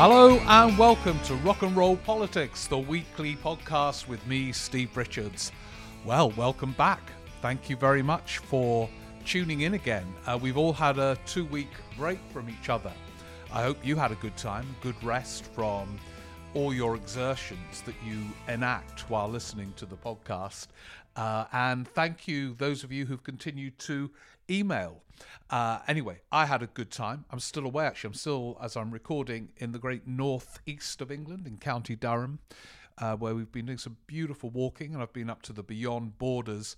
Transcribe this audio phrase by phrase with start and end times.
[0.00, 5.50] Hello and welcome to Rock and Roll Politics, the weekly podcast with me, Steve Richards.
[6.04, 7.02] Well, welcome back.
[7.42, 8.88] Thank you very much for
[9.26, 10.06] tuning in again.
[10.24, 12.92] Uh, we've all had a two week break from each other.
[13.52, 15.98] I hope you had a good time, good rest from
[16.54, 20.68] all your exertions that you enact while listening to the podcast.
[21.16, 24.12] Uh, and thank you, those of you who've continued to
[24.48, 25.02] email.
[25.50, 27.24] Uh, anyway, I had a good time.
[27.30, 28.08] I'm still away, actually.
[28.08, 32.38] I'm still, as I'm recording, in the great northeast of England, in County Durham,
[32.98, 36.18] uh, where we've been doing some beautiful walking, and I've been up to the Beyond
[36.18, 36.76] Borders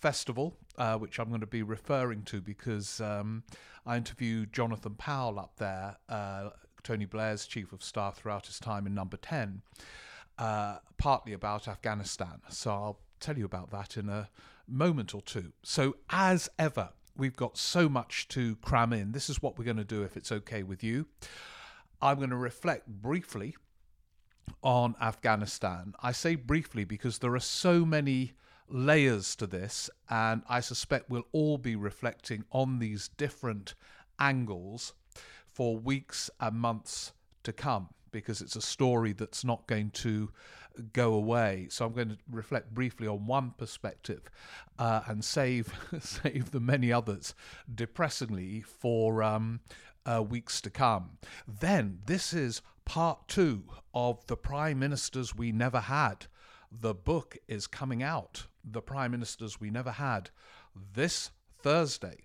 [0.00, 3.42] Festival, uh, which I'm going to be referring to because um,
[3.86, 6.50] I interviewed Jonathan Powell up there, uh,
[6.82, 9.62] Tony Blair's chief of staff throughout his time in Number 10,
[10.38, 12.40] uh, partly about Afghanistan.
[12.48, 14.28] So I'll tell you about that in a
[14.66, 15.52] moment or two.
[15.62, 19.12] So, as ever, we've got so much to cram in.
[19.12, 21.06] This is what we're going to do if it's okay with you.
[22.02, 23.56] I'm going to reflect briefly
[24.62, 25.94] on Afghanistan.
[26.02, 28.32] I say briefly because there are so many
[28.68, 33.74] layers to this, and I suspect we'll all be reflecting on these different
[34.18, 34.94] angles
[35.48, 37.12] for weeks and months
[37.42, 40.30] to come because it's a story that's not going to
[40.80, 41.68] go away.
[41.70, 44.22] So I'm going to reflect briefly on one perspective
[44.78, 47.34] uh, and save save the many others,
[47.72, 49.60] depressingly, for um,
[50.04, 51.18] uh, weeks to come.
[51.46, 53.64] Then this is part two
[53.94, 56.26] of the prime ministers we never had.
[56.72, 58.46] The book is coming out.
[58.64, 60.30] The prime ministers we never had
[60.94, 61.30] this
[61.62, 62.18] Thursday.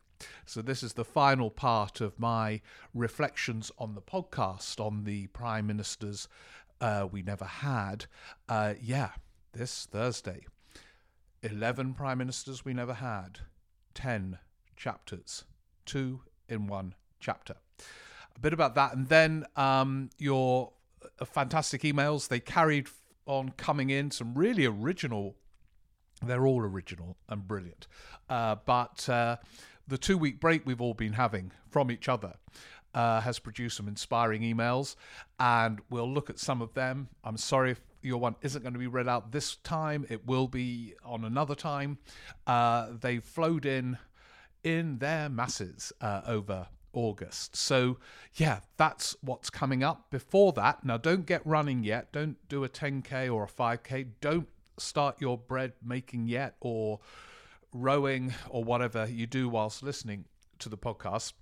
[0.46, 2.62] So, this is the final part of my
[2.94, 6.28] reflections on the podcast on the prime ministers
[6.82, 8.06] uh, we never had.
[8.48, 9.10] Uh, yeah,
[9.54, 10.46] this Thursday.
[11.44, 13.40] 11 prime ministers we never had,
[13.94, 14.40] 10
[14.76, 15.46] chapters,
[15.86, 17.56] two in one chapter.
[18.36, 18.96] A bit about that.
[18.96, 20.74] And then um, your
[21.20, 22.88] uh, fantastic emails, they carried
[23.28, 25.36] on coming in, some really original.
[26.26, 27.88] They're all original and brilliant.
[28.28, 29.38] Uh, but uh,
[29.88, 32.36] the two week break we've all been having from each other
[32.96, 34.96] uh, has produced some inspiring emails,
[35.40, 37.10] and we'll look at some of them.
[37.24, 40.48] I'm sorry if your one isn't going to be read out this time, it will
[40.48, 41.98] be on another time.
[42.48, 43.98] Uh, they flowed in
[44.64, 47.56] in their masses uh, over August.
[47.56, 47.98] So,
[48.36, 50.10] yeah, that's what's coming up.
[50.10, 52.12] Before that, now don't get running yet.
[52.14, 54.08] Don't do a 10K or a 5K.
[54.22, 57.00] Don't start your bread making yet or
[57.74, 60.26] rowing or whatever you do whilst listening
[60.60, 61.34] to the podcast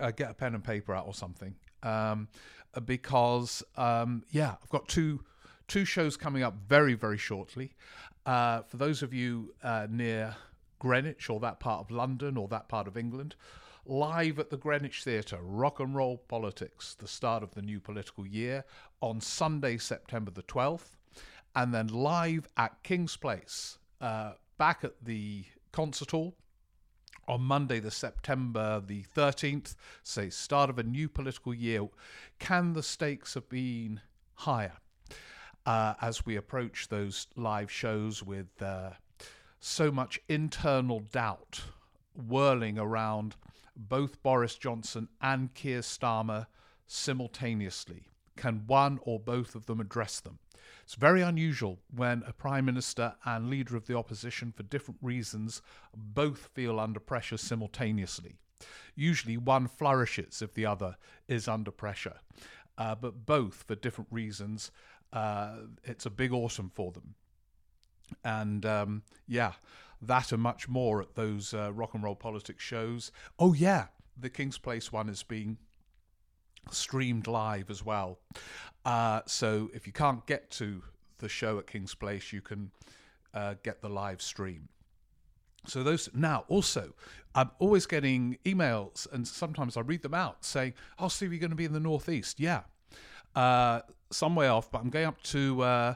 [0.00, 1.54] uh, get a pen and paper out or something.
[1.82, 2.28] Um,
[2.84, 5.24] because um, yeah, I've got two
[5.68, 7.74] two shows coming up very very shortly.
[8.24, 10.36] Uh, for those of you uh, near
[10.78, 13.34] Greenwich or that part of London or that part of England,
[13.84, 18.26] live at the Greenwich Theatre, Rock and Roll Politics, the start of the new political
[18.26, 18.64] year
[19.00, 20.96] on Sunday, September the 12th,
[21.56, 26.34] and then live at King's Place, uh, back at the concert hall
[27.28, 31.88] on Monday, the September the 13th, say start of a new political year,
[32.38, 34.00] can the stakes have been
[34.34, 34.78] higher
[35.66, 38.90] uh, as we approach those live shows with uh,
[39.60, 41.62] so much internal doubt
[42.14, 43.36] whirling around
[43.76, 46.46] both Boris Johnson and Keir Starmer
[46.86, 48.08] simultaneously?
[48.36, 50.38] Can one or both of them address them?
[50.82, 55.62] It's very unusual when a Prime Minister and leader of the opposition, for different reasons,
[55.96, 58.36] both feel under pressure simultaneously.
[58.94, 60.96] Usually one flourishes if the other
[61.28, 62.20] is under pressure,
[62.78, 64.70] uh, but both for different reasons.
[65.12, 67.14] Uh, it's a big autumn for them.
[68.24, 69.52] And um, yeah,
[70.00, 73.12] that and much more at those uh, rock and roll politics shows.
[73.38, 73.86] Oh, yeah,
[74.16, 75.58] the King's Place one is being
[76.70, 78.18] streamed live as well.
[78.84, 80.82] Uh, so if you can't get to
[81.18, 82.70] the show at King's Place, you can
[83.34, 84.68] uh, get the live stream.
[85.66, 86.94] So those now also,
[87.34, 91.50] I'm always getting emails, and sometimes I read them out saying, "Oh, Steve, you're going
[91.50, 92.62] to be in the northeast." Yeah,
[93.36, 95.94] uh, some way off, but I'm going up to uh,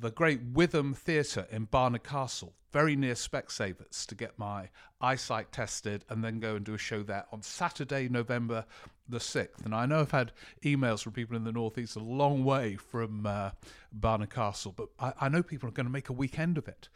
[0.00, 4.68] the Great Witham Theatre in Barnard Castle, very near Specsavers, to get my
[5.00, 8.64] eyesight tested and then go and do a show there on Saturday, November
[9.08, 9.64] the 6th.
[9.64, 13.26] And I know I've had emails from people in the Northeast a long way from
[13.26, 13.50] uh,
[13.92, 16.88] Barnard Castle, but I, I know people are going to make a weekend of it.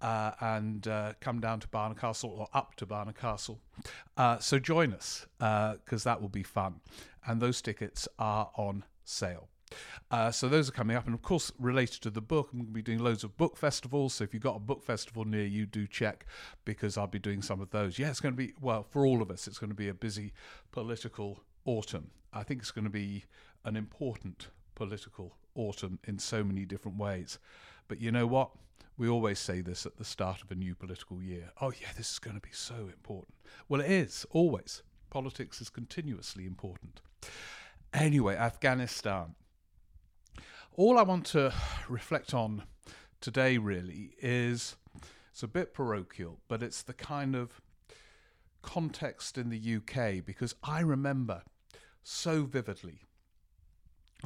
[0.00, 3.58] Uh, and uh, come down to Barnard Castle or up to Barnard Castle.
[4.16, 6.76] Uh, so join us because uh, that will be fun.
[7.26, 9.48] And those tickets are on sale.
[10.10, 12.68] Uh, so those are coming up, and of course, related to the book, I'm going
[12.68, 14.14] to be doing loads of book festivals.
[14.14, 16.26] So if you've got a book festival near you, do check
[16.64, 17.98] because I'll be doing some of those.
[17.98, 19.46] Yeah, it's going to be well for all of us.
[19.46, 20.32] It's going to be a busy
[20.72, 22.10] political autumn.
[22.32, 23.24] I think it's going to be
[23.64, 27.38] an important political autumn in so many different ways.
[27.88, 28.50] But you know what?
[28.96, 31.50] We always say this at the start of a new political year.
[31.60, 33.34] Oh, yeah, this is going to be so important.
[33.68, 34.82] Well, it is, always.
[35.10, 37.00] Politics is continuously important.
[37.94, 39.34] Anyway, Afghanistan
[40.78, 41.52] all I want to
[41.88, 42.62] reflect on
[43.20, 44.76] today really is
[45.32, 47.60] it's a bit parochial, but it's the kind of
[48.62, 51.42] context in the UK because I remember
[52.04, 53.00] so vividly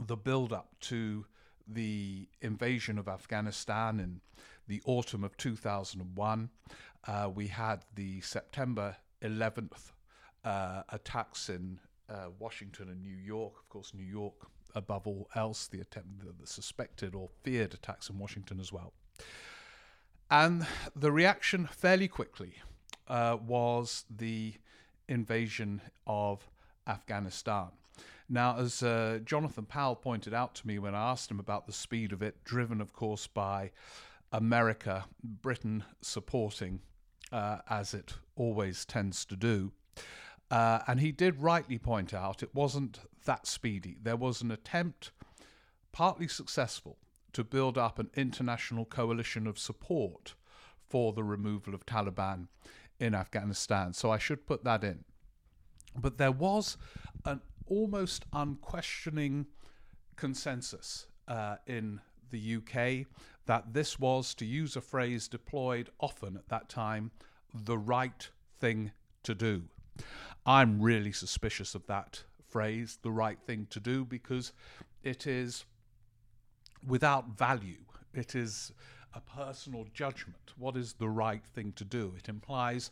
[0.06, 1.24] the build up to
[1.66, 4.20] the invasion of Afghanistan in
[4.68, 6.50] the autumn of 2001.
[7.06, 9.92] Uh, we had the September 11th
[10.44, 11.78] uh, attacks in
[12.10, 13.54] uh, Washington and New York.
[13.58, 14.34] Of course, New York
[14.74, 18.92] above all else, the attempt, the, the suspected or feared attacks in Washington as well.
[20.30, 20.66] And
[20.96, 22.54] the reaction fairly quickly
[23.08, 24.54] uh, was the
[25.08, 26.48] invasion of
[26.86, 27.68] Afghanistan.
[28.28, 31.72] Now, as uh, Jonathan Powell pointed out to me when I asked him about the
[31.72, 33.72] speed of it, driven, of course, by
[34.32, 36.80] America, Britain supporting,
[37.30, 39.72] uh, as it always tends to do,
[40.52, 43.96] uh, and he did rightly point out it wasn't that speedy.
[44.02, 45.10] There was an attempt,
[45.92, 46.98] partly successful,
[47.32, 50.34] to build up an international coalition of support
[50.90, 52.48] for the removal of Taliban
[53.00, 53.94] in Afghanistan.
[53.94, 55.04] So I should put that in.
[55.98, 56.76] But there was
[57.24, 59.46] an almost unquestioning
[60.16, 61.98] consensus uh, in
[62.30, 63.06] the UK
[63.46, 67.10] that this was, to use a phrase deployed often at that time,
[67.54, 68.28] the right
[68.60, 69.62] thing to do.
[70.44, 74.52] I'm really suspicious of that phrase, the right thing to do, because
[75.02, 75.64] it is
[76.86, 77.84] without value.
[78.12, 78.72] It is
[79.14, 80.52] a personal judgment.
[80.56, 82.14] What is the right thing to do?
[82.16, 82.90] It implies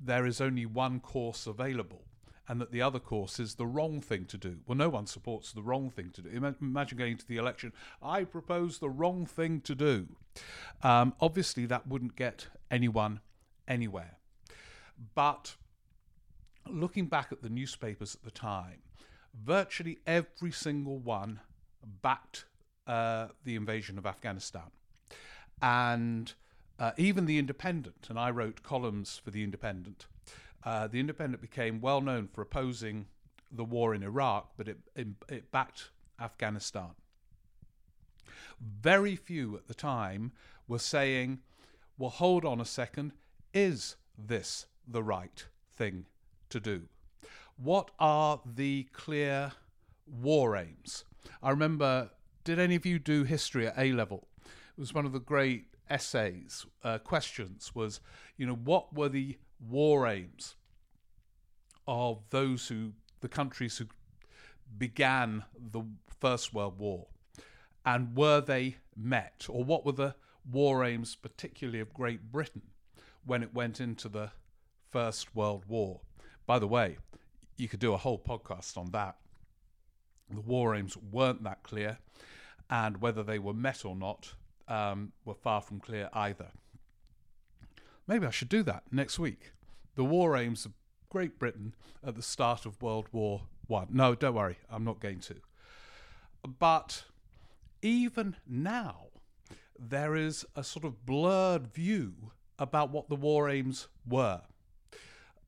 [0.00, 2.02] there is only one course available
[2.48, 4.58] and that the other course is the wrong thing to do.
[4.66, 6.54] Well, no one supports the wrong thing to do.
[6.60, 7.72] Imagine going to the election,
[8.02, 10.08] I propose the wrong thing to do.
[10.82, 13.20] Um, obviously, that wouldn't get anyone
[13.68, 14.18] anywhere.
[15.14, 15.54] But
[16.68, 18.82] looking back at the newspapers at the time,
[19.34, 21.40] virtually every single one
[22.02, 22.44] backed
[22.86, 24.70] uh, the invasion of Afghanistan.
[25.60, 26.32] And
[26.78, 30.06] uh, even The Independent, and I wrote columns for The Independent,
[30.64, 33.06] uh, The Independent became well known for opposing
[33.50, 35.90] the war in Iraq, but it, it, it backed
[36.20, 36.90] Afghanistan.
[38.60, 40.32] Very few at the time
[40.66, 41.40] were saying,
[41.98, 43.12] well, hold on a second,
[43.52, 46.06] is this the right thing
[46.52, 46.82] to do?
[47.56, 49.52] What are the clear
[50.06, 51.04] war aims?
[51.42, 52.10] I remember,
[52.44, 54.28] did any of you do history at A level?
[54.44, 58.00] It was one of the great essays, uh, questions was,
[58.36, 60.56] you know, what were the war aims
[61.86, 63.86] of those who, the countries who
[64.78, 65.82] began the
[66.20, 67.06] First World War?
[67.84, 69.46] And were they met?
[69.48, 70.14] Or what were the
[70.50, 72.62] war aims, particularly of Great Britain,
[73.24, 74.30] when it went into the
[74.90, 76.00] First World War?
[76.46, 76.98] By the way,
[77.56, 79.16] you could do a whole podcast on that.
[80.30, 81.98] The war aims weren't that clear,
[82.70, 84.34] and whether they were met or not
[84.68, 86.48] um, were far from clear either.
[88.06, 89.52] Maybe I should do that next week.
[89.94, 90.72] The war aims of
[91.10, 93.88] Great Britain at the start of World War One.
[93.90, 95.36] No, don't worry, I'm not going to.
[96.58, 97.04] But
[97.82, 99.06] even now,
[99.78, 104.42] there is a sort of blurred view about what the war aims were.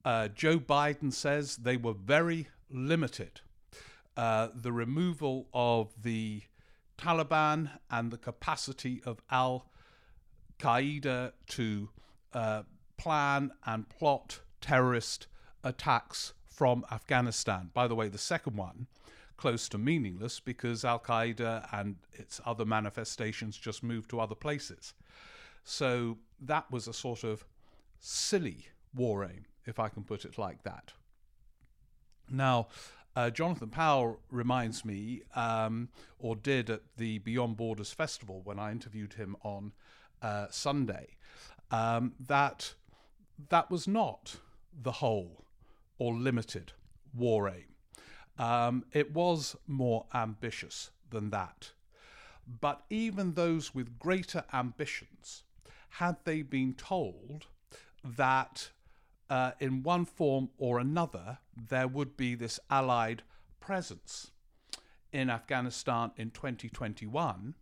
[0.04, 3.40] Uh, Joe Biden says they were very limited.
[4.16, 6.42] Uh, the removal of the
[6.99, 9.66] Taliban and the capacity of Al
[10.58, 11.88] Qaeda to
[12.32, 12.62] uh,
[12.96, 15.26] plan and plot terrorist
[15.62, 17.70] attacks from Afghanistan.
[17.75, 18.87] By the way, the second one,
[19.37, 24.94] close to meaningless because Al Qaeda and its other manifestations just moved to other places.
[25.64, 27.44] So that was a sort of
[27.99, 30.92] silly war aim, if I can put it like that.
[32.30, 32.68] Now,
[33.16, 38.73] uh, Jonathan Powell reminds me, um, or did at the Beyond Borders Festival when I
[38.73, 39.73] interviewed him on
[40.21, 41.16] uh, Sunday,
[41.71, 42.75] um, that
[43.49, 44.37] that was not
[44.83, 45.44] the whole
[45.99, 46.73] or limited
[47.14, 47.75] war aim.
[48.38, 51.71] Um, it was more ambitious than that.
[52.61, 55.44] But even those with greater ambitions,
[55.90, 57.47] had they been told
[58.04, 58.71] that
[59.31, 63.23] uh, in one form or another there would be this Allied
[63.61, 64.31] presence
[65.12, 67.54] in Afghanistan in 2021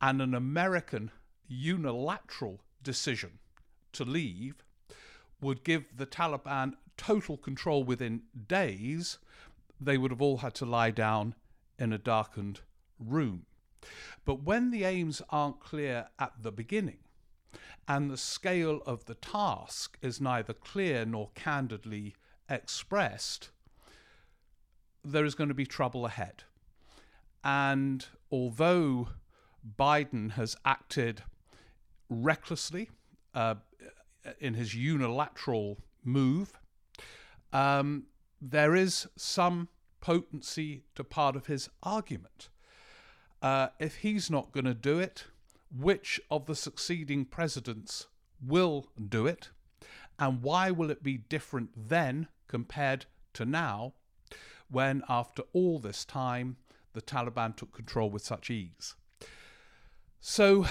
[0.00, 1.10] and an American
[1.48, 3.38] unilateral decision
[3.92, 4.64] to leave
[5.40, 9.18] would give the Taliban total control within days,
[9.80, 11.34] they would have all had to lie down
[11.78, 12.60] in a darkened
[12.98, 13.46] room.
[14.24, 16.98] But when the aims aren't clear at the beginning,
[17.88, 22.14] and the scale of the task is neither clear nor candidly
[22.48, 23.50] expressed,
[25.04, 26.44] there is going to be trouble ahead.
[27.42, 29.08] And although
[29.78, 31.24] Biden has acted
[32.08, 32.90] recklessly
[33.34, 33.56] uh,
[34.38, 36.52] in his unilateral move,
[37.52, 38.04] um,
[38.40, 39.68] there is some
[40.00, 42.48] potency to part of his argument.
[43.40, 45.24] Uh, if he's not going to do it,
[45.76, 48.06] which of the succeeding presidents
[48.44, 49.50] will do it?
[50.18, 53.94] And why will it be different then compared to now,
[54.70, 56.56] when after all this time
[56.92, 58.94] the Taliban took control with such ease?
[60.20, 60.66] So,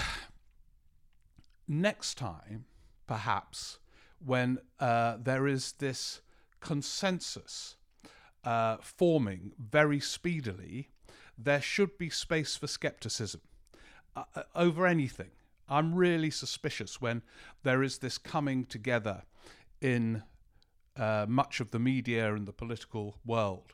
[1.68, 2.64] next time,
[3.06, 3.78] perhaps,
[4.24, 6.22] when uh, there is this
[6.60, 7.76] consensus
[8.44, 10.88] uh, forming very speedily,
[11.36, 13.40] there should be space for skepticism
[14.14, 15.30] uh, uh, over anything.
[15.68, 17.22] I'm really suspicious when
[17.62, 19.22] there is this coming together
[19.80, 20.22] in
[20.96, 23.72] uh, much of the media and the political world.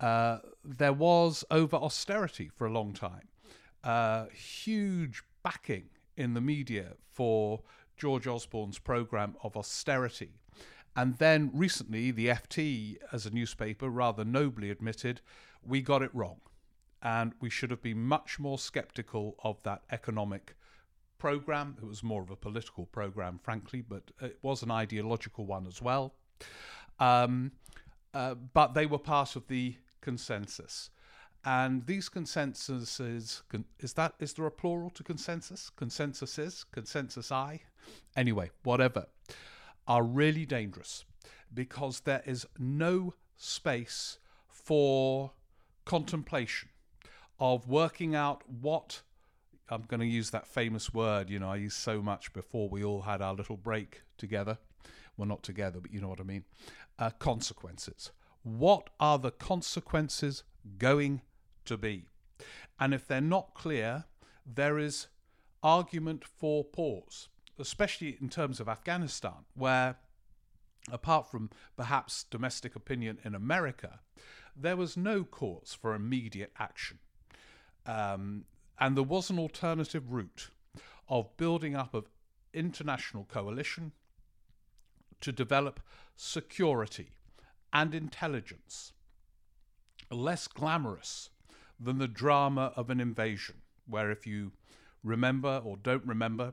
[0.00, 3.28] Uh, there was over austerity for a long time,
[3.84, 7.62] uh, huge backing in the media for
[7.96, 10.40] George Osborne's program of austerity.
[10.96, 15.20] And then recently, the FT, as a newspaper, rather nobly admitted
[15.64, 16.40] we got it wrong
[17.02, 20.54] and we should have been much more skeptical of that economic
[21.18, 21.76] program.
[21.82, 25.82] It was more of a political program, frankly, but it was an ideological one as
[25.82, 26.14] well.
[27.00, 27.52] Um,
[28.14, 30.90] uh, but they were part of the consensus.
[31.44, 33.42] And these consensuses,
[33.80, 35.72] is that is there a plural to consensus?
[35.76, 37.62] Consensuses, consensus I,
[38.16, 39.06] anyway, whatever,
[39.88, 41.04] are really dangerous
[41.52, 44.18] because there is no space
[44.48, 45.32] for
[45.84, 46.68] contemplation
[47.42, 49.02] of working out what
[49.68, 52.84] I'm going to use that famous word, you know, I used so much before we
[52.84, 54.58] all had our little break together.
[55.16, 56.44] Well, not together, but you know what I mean.
[57.00, 58.12] Uh, consequences.
[58.44, 60.44] What are the consequences
[60.78, 61.22] going
[61.64, 62.04] to be?
[62.78, 64.04] And if they're not clear,
[64.46, 65.08] there is
[65.64, 69.96] argument for pause, especially in terms of Afghanistan, where,
[70.92, 73.98] apart from perhaps domestic opinion in America,
[74.56, 77.00] there was no cause for immediate action.
[77.86, 78.44] Um,
[78.78, 80.50] and there was an alternative route
[81.08, 82.08] of building up of
[82.52, 83.92] international coalition
[85.20, 85.80] to develop
[86.16, 87.10] security
[87.72, 88.92] and intelligence,
[90.10, 91.30] less glamorous
[91.80, 94.52] than the drama of an invasion, where if you
[95.02, 96.52] remember or don't remember,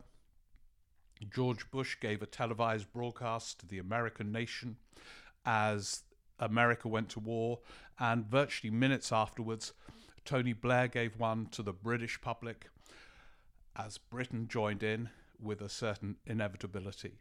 [1.29, 4.77] George Bush gave a televised broadcast to the American nation
[5.45, 6.03] as
[6.39, 7.59] America went to war,
[7.99, 9.73] and virtually minutes afterwards,
[10.25, 12.67] Tony Blair gave one to the British public
[13.75, 15.09] as Britain joined in
[15.41, 17.13] with a certain inevitability.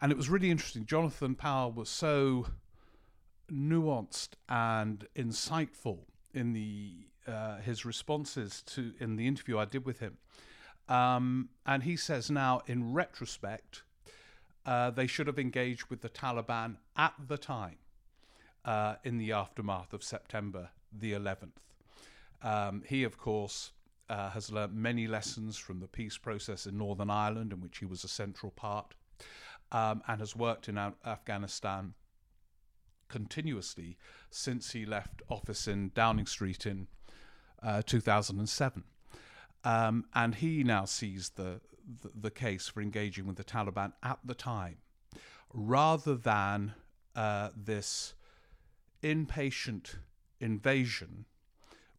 [0.00, 0.84] And it was really interesting.
[0.84, 2.46] Jonathan Powell was so
[3.50, 6.00] nuanced and insightful
[6.34, 10.18] in the uh, his responses to in the interview I did with him.
[10.88, 13.82] Um, and he says now, in retrospect,
[14.66, 17.76] uh, they should have engaged with the Taliban at the time
[18.64, 21.52] uh, in the aftermath of September the 11th.
[22.42, 23.72] Um, he, of course,
[24.08, 27.86] uh, has learnt many lessons from the peace process in Northern Ireland, in which he
[27.86, 28.94] was a central part,
[29.70, 31.94] um, and has worked in Afghanistan
[33.08, 33.96] continuously
[34.30, 36.88] since he left office in Downing Street in
[37.62, 38.84] uh, 2007.
[39.64, 41.60] Um, and he now sees the,
[42.02, 44.78] the, the case for engaging with the Taliban at the time,
[45.52, 46.74] rather than
[47.14, 48.14] uh, this
[49.02, 49.96] impatient
[50.40, 51.26] invasion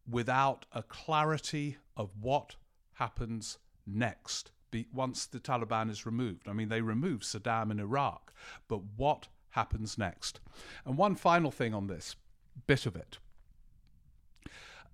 [0.08, 2.56] without a clarity of what
[2.94, 6.48] happens next be, once the Taliban is removed.
[6.48, 8.32] I mean, they removed Saddam in Iraq,
[8.68, 10.40] but what happens next?
[10.84, 12.16] And one final thing on this
[12.66, 13.18] bit of it.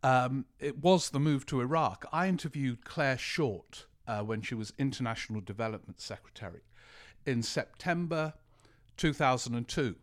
[0.02, 2.06] Um, it was the move to Iraq.
[2.12, 6.60] I interviewed Clare Short uh, when she was International Development Secretary
[7.26, 8.34] in September
[8.96, 9.96] 2002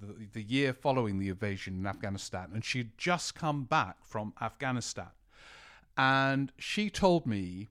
[0.00, 5.10] the, the year following the invasion in Afghanistan, and she'd just come back from Afghanistan.
[5.96, 7.68] And she told me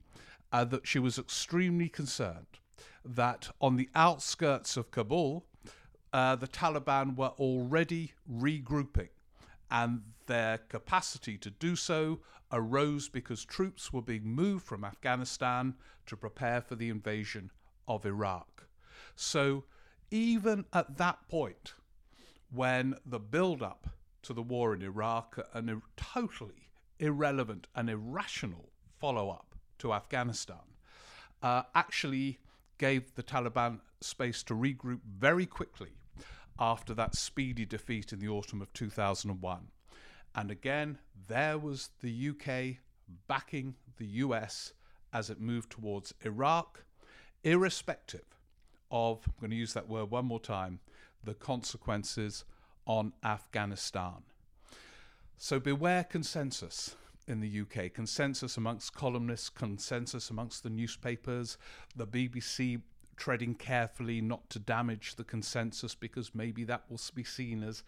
[0.52, 2.58] uh, that she was extremely concerned
[3.04, 5.44] that on the outskirts of Kabul,
[6.12, 9.10] uh, the Taliban were already regrouping,
[9.70, 12.20] and their capacity to do so
[12.52, 15.74] arose because troops were being moved from Afghanistan
[16.06, 17.50] to prepare for the invasion
[17.88, 18.66] of Iraq.
[19.14, 19.64] So,
[20.10, 21.74] even at that point,
[22.50, 23.88] when the build up
[24.22, 30.56] to the war in Iraq, and a totally irrelevant and irrational follow up to Afghanistan,
[31.42, 32.38] uh, actually
[32.78, 35.92] gave the Taliban space to regroup very quickly
[36.58, 39.68] after that speedy defeat in the autumn of 2001.
[40.34, 40.98] And again,
[41.28, 42.78] there was the UK
[43.28, 44.72] backing the US
[45.12, 46.84] as it moved towards Iraq,
[47.42, 48.24] irrespective
[48.90, 50.80] of, I'm going to use that word one more time,
[51.26, 52.44] the consequences
[52.86, 54.22] on Afghanistan.
[55.36, 56.96] So beware consensus
[57.28, 61.58] in the UK, consensus amongst columnists, consensus amongst the newspapers,
[61.94, 62.80] the BBC
[63.16, 67.82] treading carefully not to damage the consensus because maybe that will be seen as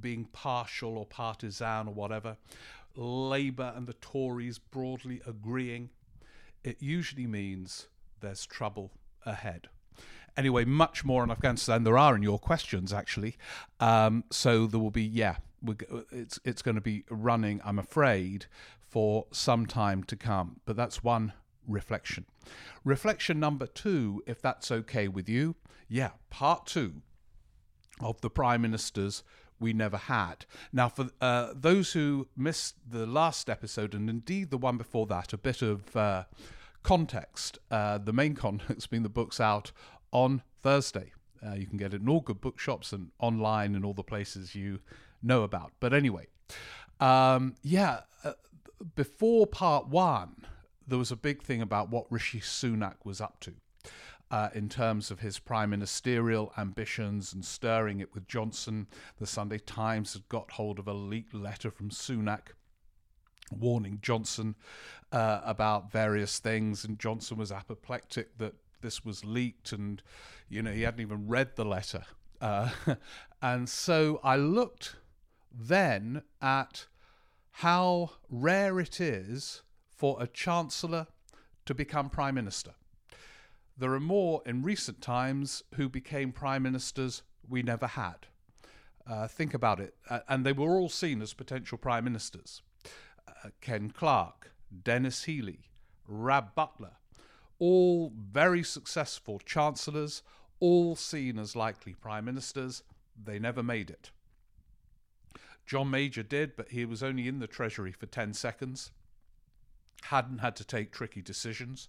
[0.00, 2.36] being partial or partisan or whatever.
[2.96, 5.90] Labour and the Tories broadly agreeing.
[6.64, 7.88] It usually means
[8.20, 8.90] there's trouble
[9.24, 9.68] ahead.
[10.36, 13.36] Anyway, much more on Afghanistan there are in your questions actually.
[13.78, 15.36] Um, so there will be yeah,
[16.10, 17.60] it's it's going to be running.
[17.64, 18.46] I'm afraid
[18.80, 20.60] for some time to come.
[20.66, 21.32] But that's one
[21.66, 22.26] reflection.
[22.84, 25.54] Reflection number two, if that's okay with you,
[25.88, 27.02] yeah, part two
[28.00, 29.22] of the prime ministers
[29.60, 30.46] we never had.
[30.72, 35.32] Now, for uh, those who missed the last episode, and indeed the one before that,
[35.32, 36.24] a bit of uh,
[36.82, 37.58] context.
[37.70, 39.72] Uh, the main context being the book's out
[40.12, 41.12] on Thursday.
[41.44, 44.54] Uh, you can get it in all good bookshops and online and all the places
[44.54, 44.80] you
[45.22, 45.72] know about.
[45.80, 46.26] But anyway,
[47.00, 48.32] um, yeah, uh,
[48.94, 50.46] before part one,
[50.86, 53.54] there was a big thing about what Rishi Sunak was up to.
[54.30, 58.86] Uh, in terms of his prime ministerial ambitions and stirring it with Johnson.
[59.18, 62.52] The Sunday Times had got hold of a leaked letter from Sunak
[63.50, 64.54] warning Johnson
[65.10, 70.02] uh, about various things, and Johnson was apoplectic that this was leaked, and
[70.48, 72.04] you know he hadn't even read the letter.
[72.40, 72.70] Uh,
[73.42, 74.96] and so I looked
[75.52, 76.86] then at
[77.50, 81.08] how rare it is for a chancellor
[81.66, 82.72] to become prime minister.
[83.76, 88.26] There are more in recent times who became prime ministers we never had.
[89.06, 89.94] Uh, think about it.
[90.08, 92.62] Uh, and they were all seen as potential prime ministers.
[93.26, 94.52] Uh, Ken Clarke,
[94.84, 95.70] Denis Healey,
[96.06, 96.96] Rab Butler,
[97.60, 100.22] all very successful chancellors,
[100.58, 102.82] all seen as likely prime ministers.
[103.22, 104.10] They never made it.
[105.66, 108.90] John Major did, but he was only in the Treasury for 10 seconds,
[110.04, 111.88] hadn't had to take tricky decisions.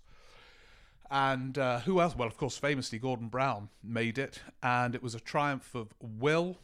[1.10, 2.16] And uh, who else?
[2.16, 6.58] Well, of course, famously, Gordon Brown made it, and it was a triumph of will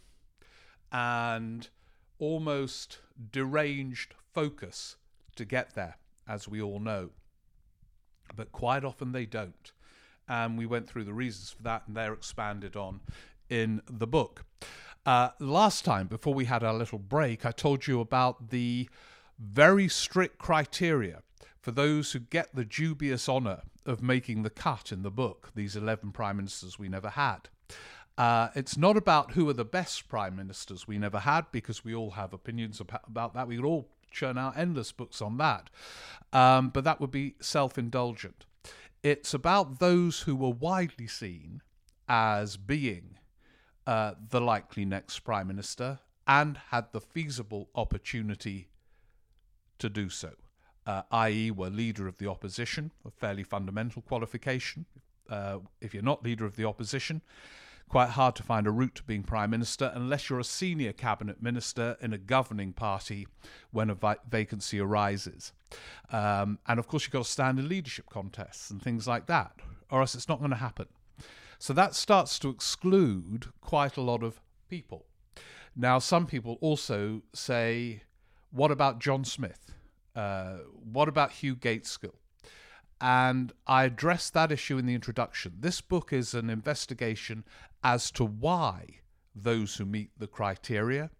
[0.91, 1.67] and
[2.20, 3.00] almost
[3.32, 4.98] deranged focus
[5.36, 7.10] to get there, as we all know
[8.36, 9.72] but quite often they don't.
[10.28, 13.00] And we went through the reasons for that, and they're expanded on
[13.50, 14.46] in the book.
[15.06, 18.90] Uh, last time, before we had our little break, I told you about the
[19.40, 21.22] very strict criteria
[21.62, 25.76] for those who get the dubious honour of making the cut in the book, these
[25.76, 27.48] 11 prime ministers we never had.
[28.18, 31.94] Uh, it's not about who are the best prime ministers we never had, because we
[31.94, 33.48] all have opinions about that.
[33.48, 35.70] We all churn out endless books on that.
[36.34, 38.46] Um, but that would be self indulgent.
[39.04, 41.62] It's about those who were widely seen
[42.10, 43.17] as being
[43.86, 48.70] uh, the likely next Prime Minister and had the feasible opportunity
[49.80, 50.32] to do so.
[50.88, 54.86] uh, i.e., were leader of the opposition, a fairly fundamental qualification.
[55.30, 57.22] Uh, if you're not leader of the opposition,
[57.89, 61.41] quite hard to find a route to being prime minister unless you're a senior cabinet
[61.41, 63.28] minister in a governing party
[63.71, 65.54] when a vi- vacancy arises.
[66.12, 69.54] Um, and of course, you've got to stand in leadership contests and things like that,
[69.89, 70.88] or else it's not going to happen.
[71.60, 75.06] So that starts to exclude quite a lot of people.
[75.76, 78.04] Now, some people also say,
[78.52, 79.71] what about John Smith?
[80.15, 80.58] Uh,
[80.91, 82.15] what about Hugh Gaitskell?
[83.00, 85.54] And I addressed that issue in the introduction.
[85.60, 87.44] This book is an investigation
[87.84, 89.02] as to why
[89.36, 91.12] those who meet the criteria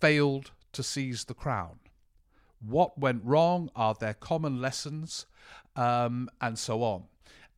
[0.00, 1.78] failed to seize the crown.
[2.60, 3.70] What went wrong?
[3.74, 5.26] Are there common lessons?
[5.76, 7.04] Um, and so on.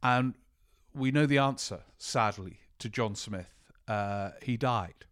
[0.02, 0.34] And
[0.94, 3.52] we know the answer, sadly, to John Smith.
[3.88, 5.06] Uh, he died.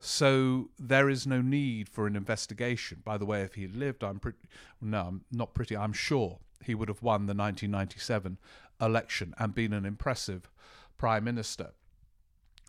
[0.00, 3.02] So there is no need for an investigation.
[3.04, 4.38] By the way, if he lived, I'm pretty,
[4.80, 8.38] no, I'm not pretty, I'm sure he would have won the 1997
[8.80, 10.50] election and been an impressive
[10.98, 11.72] prime minister.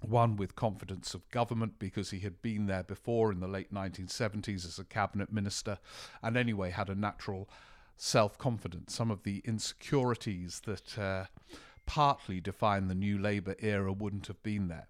[0.01, 4.65] One with confidence of government because he had been there before in the late 1970s
[4.65, 5.79] as a cabinet minister
[6.21, 7.49] and anyway had a natural
[7.95, 8.93] self confidence.
[8.93, 11.25] Some of the insecurities that uh,
[11.85, 14.87] partly define the new Labour era wouldn't have been there.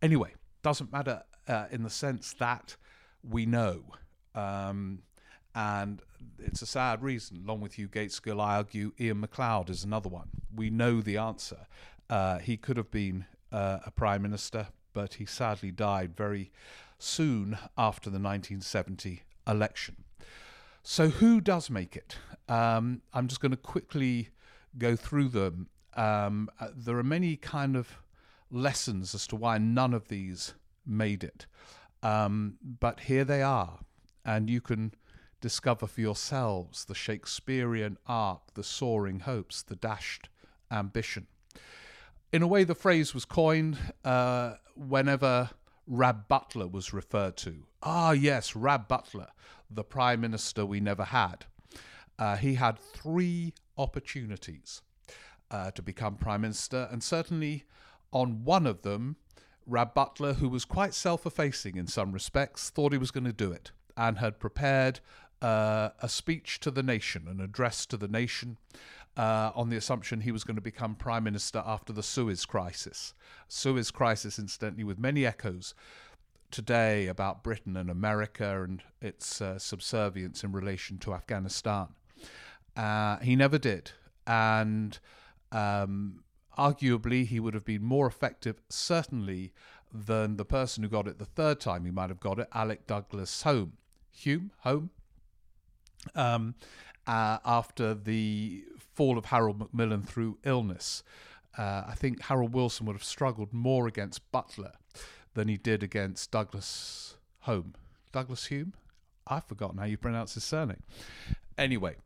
[0.00, 2.76] Anyway, doesn't matter uh, in the sense that
[3.22, 3.84] we know.
[4.34, 5.02] Um,
[5.54, 6.02] and
[6.38, 7.42] it's a sad reason.
[7.44, 10.28] Along with Hugh Gaitskell, I argue Iain Macleod is another one.
[10.54, 11.66] We know the answer.
[12.10, 16.50] Uh, he could have been uh, a prime minister, but he sadly died very
[16.98, 19.96] soon after the 1970 election.
[20.82, 22.16] So, who does make it?
[22.48, 24.28] Um, I'm just going to quickly
[24.76, 25.68] go through them.
[25.96, 27.88] Um, uh, there are many kind of
[28.50, 30.54] lessons as to why none of these
[30.86, 31.46] made it.
[32.02, 33.78] Um, but here they are,
[34.24, 34.92] and you can
[35.44, 40.30] discover for yourselves the Shakespearean arc, the soaring hopes, the dashed
[40.70, 41.26] ambition.
[42.32, 43.76] In a way, the phrase was coined
[44.06, 45.50] uh, whenever
[45.86, 47.66] Rab Butler was referred to.
[47.82, 49.26] Ah, yes, Rab Butler,
[49.70, 51.44] the Prime Minister we never had.
[52.18, 54.80] Uh, he had three opportunities
[55.50, 57.64] uh, to become Prime Minister, and certainly
[58.14, 59.16] on one of them,
[59.66, 63.32] Rab Butler, who was quite self effacing in some respects, thought he was going to
[63.34, 65.00] do it and had prepared
[65.42, 68.58] uh, a speech to the nation, an address to the nation,
[69.16, 73.14] uh, on the assumption he was going to become prime minister after the Suez crisis.
[73.48, 75.74] Suez crisis, incidentally, with many echoes
[76.50, 81.88] today about Britain and America and its uh, subservience in relation to Afghanistan.
[82.76, 83.92] Uh, he never did,
[84.26, 84.98] and
[85.52, 86.22] um,
[86.58, 89.52] arguably he would have been more effective, certainly,
[89.92, 92.86] than the person who got it the third time he might have got it, Alec
[92.86, 93.74] Douglas Home.
[94.10, 94.90] Hume, Home,
[96.14, 96.54] um,
[97.06, 98.64] uh, after the
[98.94, 101.02] fall of Harold Macmillan through illness.
[101.56, 104.72] Uh, I think Harold Wilson would have struggled more against Butler
[105.34, 107.74] than he did against Douglas Home.
[108.12, 108.72] Douglas Hume?
[109.26, 110.82] I've forgotten how you pronounce his surname.
[111.56, 111.96] Anyway,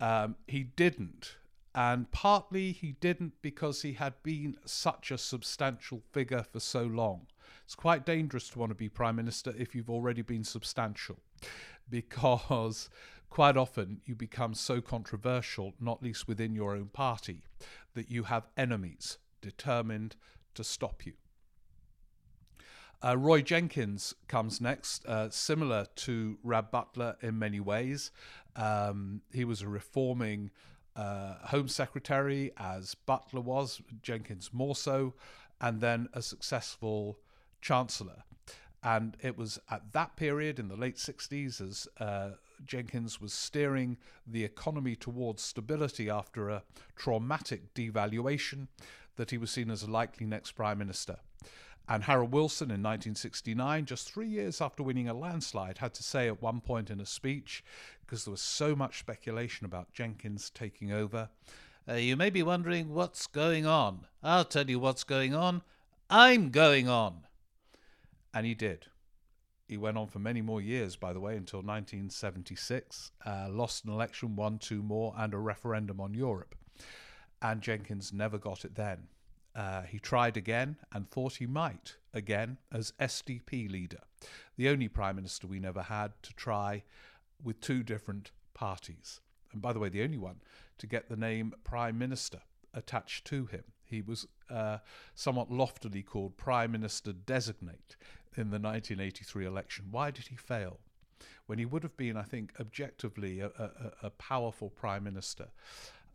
[0.00, 1.36] um, he didn't.
[1.74, 7.26] And partly he didn't because he had been such a substantial figure for so long.
[7.64, 11.18] It's quite dangerous to want to be Prime Minister if you've already been substantial
[11.90, 12.90] because
[13.30, 17.42] quite often you become so controversial, not least within your own party,
[17.94, 20.16] that you have enemies determined
[20.54, 21.14] to stop you.
[23.02, 28.10] Uh, Roy Jenkins comes next, uh, similar to Rab Butler in many ways.
[28.56, 30.50] Um, he was a reforming
[30.96, 35.14] uh, Home Secretary, as Butler was, Jenkins more so,
[35.60, 37.18] and then a successful
[37.62, 38.24] Chancellor.
[38.82, 42.30] And it was at that period in the late 60s, as uh,
[42.64, 43.96] Jenkins was steering
[44.26, 46.62] the economy towards stability after a
[46.96, 48.68] traumatic devaluation,
[49.16, 51.16] that he was seen as a likely next Prime Minister.
[51.88, 56.28] And Harold Wilson in 1969, just three years after winning a landslide, had to say
[56.28, 57.64] at one point in a speech,
[58.00, 61.30] because there was so much speculation about Jenkins taking over,
[61.88, 64.06] uh, you may be wondering what's going on.
[64.22, 65.62] I'll tell you what's going on.
[66.08, 67.26] I'm going on.
[68.32, 68.86] And he did.
[69.70, 73.12] He went on for many more years, by the way, until 1976.
[73.24, 76.56] Uh, lost an election, won two more, and a referendum on Europe.
[77.40, 79.06] And Jenkins never got it then.
[79.54, 84.00] Uh, he tried again and thought he might again as SDP leader,
[84.56, 86.82] the only prime minister we never had to try
[87.40, 89.20] with two different parties.
[89.52, 90.40] And by the way, the only one
[90.78, 92.40] to get the name prime minister
[92.74, 93.62] attached to him.
[93.84, 94.78] He was uh,
[95.14, 97.96] somewhat loftily called prime minister designate
[98.36, 99.86] in the 1983 election.
[99.90, 100.78] Why did he fail?
[101.50, 105.48] when he would have been, I think, objectively a, a, a powerful prime minister.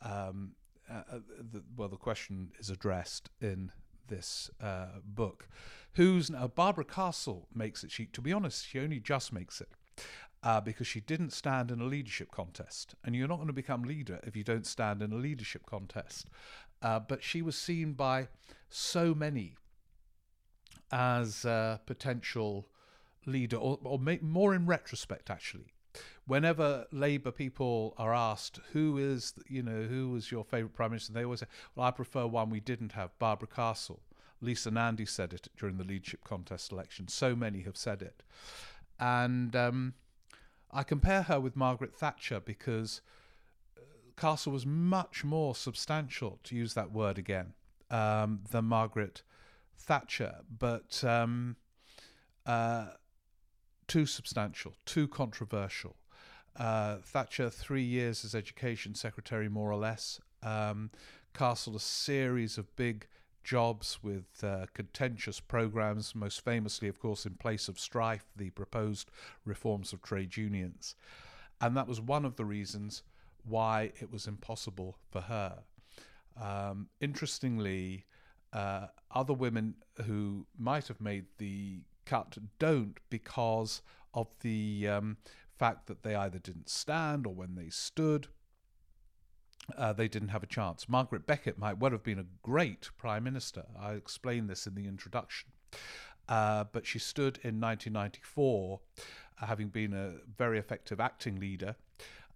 [0.01, 0.51] Um,
[0.89, 1.19] uh, uh,
[1.51, 3.73] the, well, the question is addressed in
[4.07, 5.49] this uh, book.
[5.95, 7.91] Who's now Barbara Castle makes it.
[7.91, 9.67] She, to be honest, she only just makes it.
[10.41, 12.95] Uh, because she didn't stand in a leadership contest.
[13.03, 16.29] And you're not going to become leader if you don't stand in a leadership contest.
[16.81, 18.29] Uh, but she was seen by
[18.69, 19.55] so many
[20.91, 22.67] as a potential
[23.25, 25.73] leader, or, or more in retrospect, actually.
[26.27, 31.13] Whenever Labour people are asked who is, you know, who was your favourite prime minister,
[31.13, 34.01] they always say, "Well, I prefer one we didn't have, Barbara Castle."
[34.41, 37.07] Lisa Nandy said it during the leadership contest election.
[37.07, 38.23] So many have said it,
[38.99, 39.93] and um,
[40.71, 43.01] I compare her with Margaret Thatcher because
[43.77, 43.81] uh,
[44.17, 47.53] Castle was much more substantial, to use that word again,
[47.89, 49.23] um, than Margaret
[49.77, 51.55] Thatcher, but um,
[52.45, 52.87] uh,
[53.87, 55.95] too substantial, too controversial.
[56.55, 60.19] Uh, Thatcher, three years as education secretary, more or less.
[60.41, 60.91] Um,
[61.33, 63.07] Castle, a series of big
[63.43, 69.11] jobs with uh, contentious programs, most famously, of course, in place of strife, the proposed
[69.43, 70.95] reforms of trade unions.
[71.61, 73.03] And that was one of the reasons
[73.43, 75.59] why it was impossible for her.
[76.41, 78.05] Um, interestingly,
[78.53, 83.81] uh, other women who might have made the cut don't because
[84.13, 85.17] of the um,
[85.57, 88.27] fact that they either didn't stand or when they stood
[89.77, 90.87] uh, they didn't have a chance.
[90.87, 93.63] Margaret Beckett might well have been a great prime minister.
[93.79, 95.49] I explained this in the introduction.
[96.27, 98.79] Uh, but she stood in 1994,
[99.41, 101.75] uh, having been a very effective acting leader.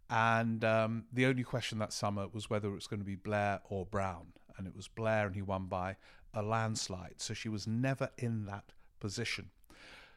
[0.09, 3.61] And um, the only question that summer was whether it was going to be Blair
[3.69, 4.33] or Brown.
[4.59, 5.95] And it was Blair, and he won by
[6.33, 7.15] a landslide.
[7.17, 9.49] So she was never in that position.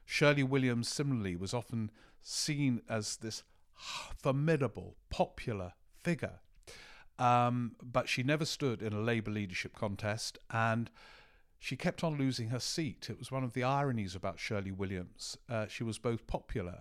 [0.05, 1.91] Shirley Williams, similarly, was often
[2.23, 3.43] seen as this
[3.75, 6.41] formidable, popular figure
[7.19, 10.91] um, but she never stood in a Labour leadership contest and
[11.59, 13.09] she kept on losing her seat.
[13.09, 15.37] It was one of the ironies about Shirley Williams.
[15.49, 16.81] Uh, she was both popular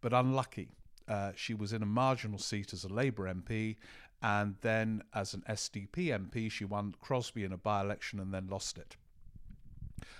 [0.00, 0.70] but unlucky.
[1.06, 3.76] Uh, she was in a marginal seat as a Labour MP,
[4.22, 8.46] and then as an SDP MP, she won Crosby in a by election and then
[8.46, 8.96] lost it.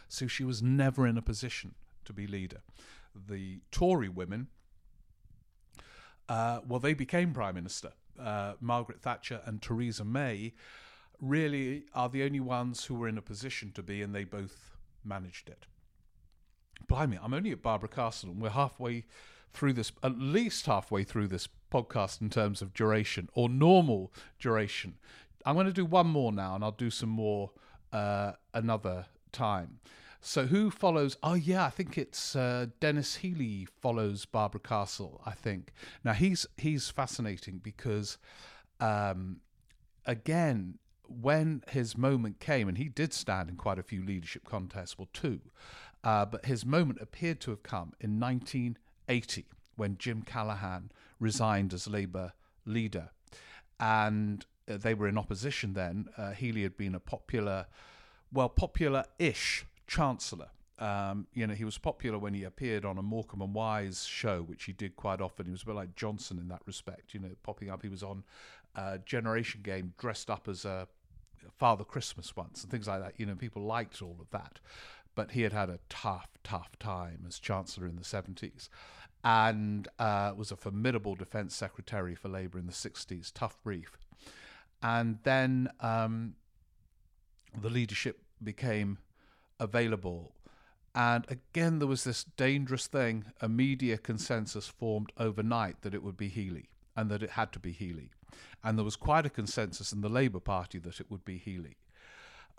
[0.08, 2.62] So she was never in a position to be leader.
[3.14, 4.48] The Tory women,
[6.28, 10.52] uh, well, they became Prime Minister uh, Margaret Thatcher and Theresa May
[11.20, 14.76] really are the only ones who were in a position to be, and they both
[15.04, 15.66] managed it.
[16.88, 19.04] Blimey, I'm only at Barbara Castle, and we're halfway
[19.52, 24.94] through this, at least halfway through this podcast in terms of duration or normal duration.
[25.44, 27.50] I'm going to do one more now, and I'll do some more
[27.92, 29.80] uh, another time.
[30.20, 31.16] So who follows?
[31.22, 35.20] Oh yeah, I think it's uh, Denis Healey follows Barbara Castle.
[35.26, 35.72] I think
[36.04, 38.18] now he's he's fascinating because,
[38.78, 39.40] um,
[40.06, 44.96] again, when his moment came, and he did stand in quite a few leadership contests,
[44.96, 45.40] well two,
[46.04, 51.86] uh, but his moment appeared to have come in 1980 when Jim Callaghan resigned as
[51.86, 52.32] Labour
[52.66, 53.10] leader,
[53.80, 56.08] and uh, they were in opposition then.
[56.16, 57.66] Uh, Healey had been a popular,
[58.32, 60.48] well, popular-ish Chancellor.
[60.78, 64.42] Um, you know, he was popular when he appeared on a Morecambe and Wise show,
[64.42, 65.46] which he did quite often.
[65.46, 67.82] He was a bit like Johnson in that respect, you know, popping up.
[67.82, 68.24] He was on
[69.04, 70.88] Generation Game dressed up as a
[71.58, 73.14] Father Christmas once and things like that.
[73.16, 74.58] You know, people liked all of that.
[75.14, 78.68] But he had had a tough, tough time as Chancellor in the 70s
[79.24, 83.30] and uh, was a formidable Defence Secretary for Labour in the 60s.
[83.32, 83.96] Tough brief.
[84.82, 86.34] And then um,
[87.60, 88.98] the leadership became
[89.60, 90.32] available.
[90.94, 96.16] And again, there was this dangerous thing a media consensus formed overnight that it would
[96.16, 98.10] be Healey and that it had to be Healey.
[98.64, 101.76] And there was quite a consensus in the Labour Party that it would be Healey.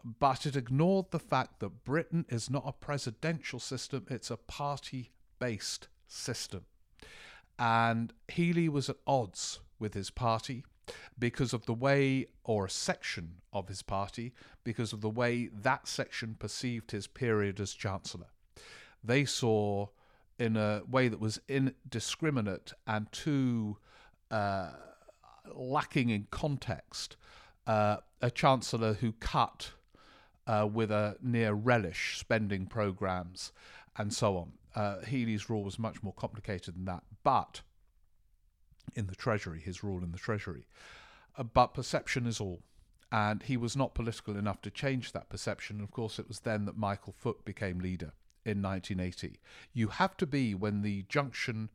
[0.04, 5.12] But it ignored the fact that Britain is not a presidential system, it's a party
[5.40, 6.66] based system.
[7.60, 10.64] And Healey was at odds with his party
[11.18, 15.88] because of the way, or a section of his party, because of the way that
[15.88, 18.28] section perceived his period as Chancellor.
[19.04, 19.88] They saw,
[20.40, 23.78] in a way that was indiscriminate and too
[24.32, 24.72] uh,
[25.54, 27.16] lacking in context,
[27.68, 29.72] uh, a Chancellor who cut
[30.48, 33.52] uh, with a near relish spending programs
[33.96, 34.54] and so on.
[34.76, 37.62] Uh, Healey's rule was much more complicated than that, but
[38.96, 40.68] in the Treasury, his rule in the Treasury.
[41.38, 42.62] Uh, but perception is all.
[43.12, 45.82] And he was not political enough to change that perception.
[45.82, 49.40] Of course, it was then that Michael Foot became leader in 1980.
[49.72, 51.70] You have to be when the junction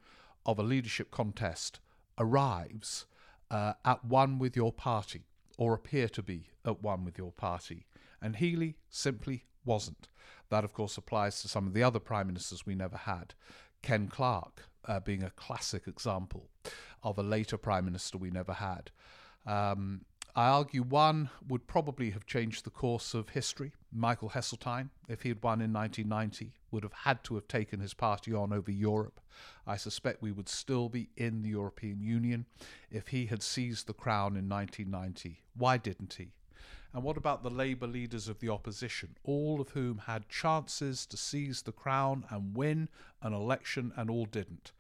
[0.44, 1.78] of a leadership contest
[2.18, 3.06] arrives
[3.50, 7.86] uh, at one with your party or appear to be at one with your party.
[8.20, 10.08] And Healey simply wasn't.
[10.50, 13.34] That, of course, applies to some of the other prime ministers we never had.
[13.82, 16.48] Ken Clarke uh, being a classic example
[17.02, 18.90] of a later prime minister we never had.
[19.46, 20.02] Um,
[20.34, 23.72] I argue one would probably have changed the course of history.
[23.92, 27.94] Michael Heseltine, if he had won in 1990, would have had to have taken his
[27.94, 29.20] party on over Europe.
[29.66, 32.46] I suspect we would still be in the European Union
[32.90, 35.40] if he had seized the crown in 1990.
[35.54, 36.34] Why didn't he?
[36.98, 41.16] And what about the Labour leaders of the opposition, all of whom had chances to
[41.16, 42.88] seize the crown and win
[43.22, 44.72] an election and all didn't?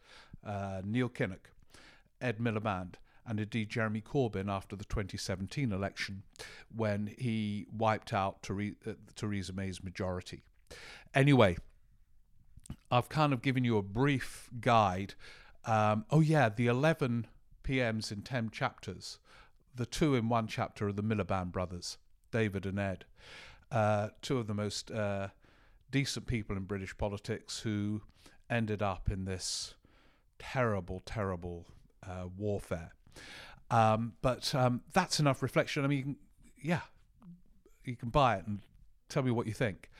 [0.44, 1.52] Uh, Neil Kinnock,
[2.20, 6.24] Ed Miliband, and indeed Jeremy Corbyn after the 2017 election
[6.74, 10.42] when he wiped out uh, Theresa May's majority.
[11.14, 11.56] Anyway,
[12.90, 15.14] I've kind of given you a brief guide.
[15.64, 17.28] Um, oh, yeah, the 11
[17.62, 19.20] PMs in 10 chapters.
[19.72, 21.98] The two in one chapter are the Miliband brothers,
[22.30, 23.04] David and Ed.
[23.70, 25.28] Uh, two of the most uh,
[25.90, 28.02] decent people in British politics who
[28.50, 29.74] ended up in this
[30.38, 31.66] terrible, terrible
[32.06, 32.92] uh, warfare.
[33.70, 35.84] Um, but um, that's enough reflection.
[35.84, 36.16] I mean,
[36.60, 36.80] yeah,
[37.84, 38.60] you can buy it and
[39.08, 39.90] tell me what you think.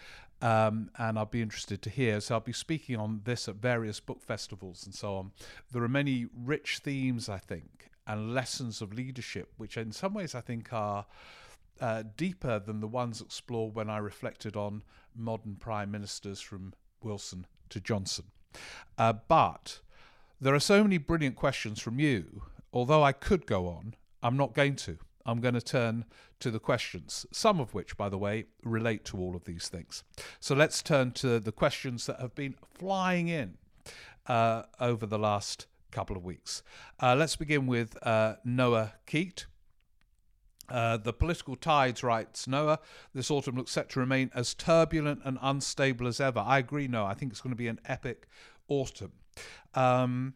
[0.41, 2.21] Um, and I'll be interested to hear.
[2.21, 5.33] So I'll be speaking on this at various book festivals and so on.
[5.73, 10.35] There are many rich themes, I think, and lessons of leadership, which in some ways
[10.35, 11.07] I think are
[11.81, 14.83] uh, deeper than the ones explored when I reflected on
[15.15, 18.27] modern prime ministers from Wilson to Johnson.
[18.97, 19.81] Uh, but
[20.41, 24.55] there are so many brilliant questions from you although I could go on, I'm not
[24.55, 24.99] going to.
[25.27, 26.07] I'm going to turn
[26.41, 30.03] to the questions, some of which, by the way, relate to all of these things.
[30.41, 33.59] So let's turn to the questions that have been flying in
[34.27, 36.63] uh, over the last couple of weeks.
[37.01, 39.47] Uh, let's begin with uh, Noah Keat.
[40.69, 42.79] Uh, the political tides, writes Noah,
[43.15, 46.41] this autumn looks set to remain as turbulent and unstable as ever.
[46.41, 47.07] I agree, Noah.
[47.07, 48.27] I think it's going to be an epic
[48.69, 49.13] autumn.
[49.75, 50.35] Um,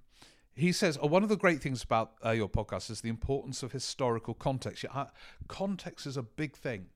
[0.54, 3.62] he says, oh, one of the great things about uh, your podcast is the importance
[3.62, 4.84] of historical context.
[4.84, 5.06] Yeah,
[5.48, 6.86] context is a big thing.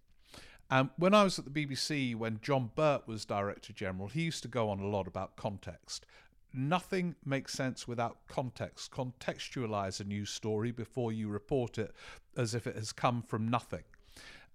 [0.71, 4.43] And when I was at the BBC, when John Birt was Director General, he used
[4.43, 6.05] to go on a lot about context.
[6.53, 8.91] Nothing makes sense without context.
[8.91, 11.95] Contextualize a news story before you report it
[12.37, 13.85] as if it has come from nothing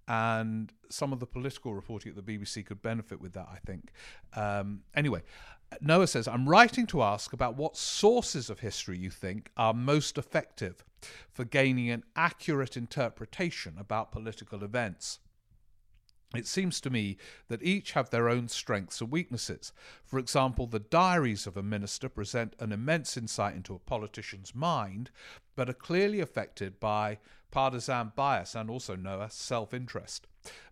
[0.08, 3.92] and some of the political reporting at the BBC could benefit with that, I think.
[4.34, 5.22] Um, anyway,
[5.80, 10.18] Noah says, I'm writing to ask about what sources of history you think are most
[10.18, 10.84] effective
[11.30, 15.18] for gaining an accurate interpretation about political events.
[16.34, 17.18] It seems to me
[17.48, 19.72] that each have their own strengths and weaknesses.
[20.04, 25.10] For example, the diaries of a minister present an immense insight into a politician's mind,
[25.56, 27.18] but are clearly affected by
[27.52, 30.26] partisan bias and also Noah self interest.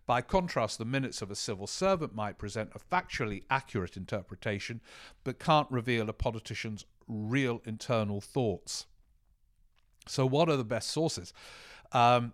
[0.05, 4.81] By contrast, the minutes of a civil servant might present a factually accurate interpretation,
[5.23, 8.87] but can't reveal a politician's real internal thoughts.
[10.07, 11.31] So, what are the best sources?
[11.93, 12.33] Um,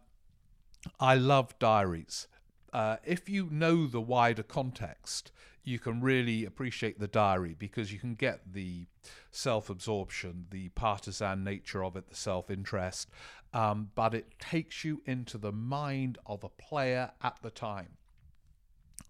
[1.00, 2.28] I love diaries
[2.74, 5.32] uh, if you know the wider context,
[5.64, 8.86] you can really appreciate the diary because you can get the
[9.32, 13.10] self absorption, the partisan nature of it, the self interest,
[13.54, 17.98] um, but it takes you into the mind of a player at the time.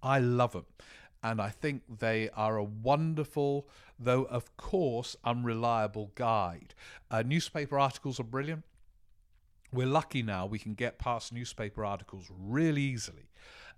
[0.02, 0.66] I love them.
[1.24, 3.68] And I think they are a wonderful,
[4.00, 6.76] though of course unreliable guide.
[7.10, 8.64] Uh, newspaper articles are brilliant.
[9.74, 13.30] We're lucky now we can get past newspaper articles really easily.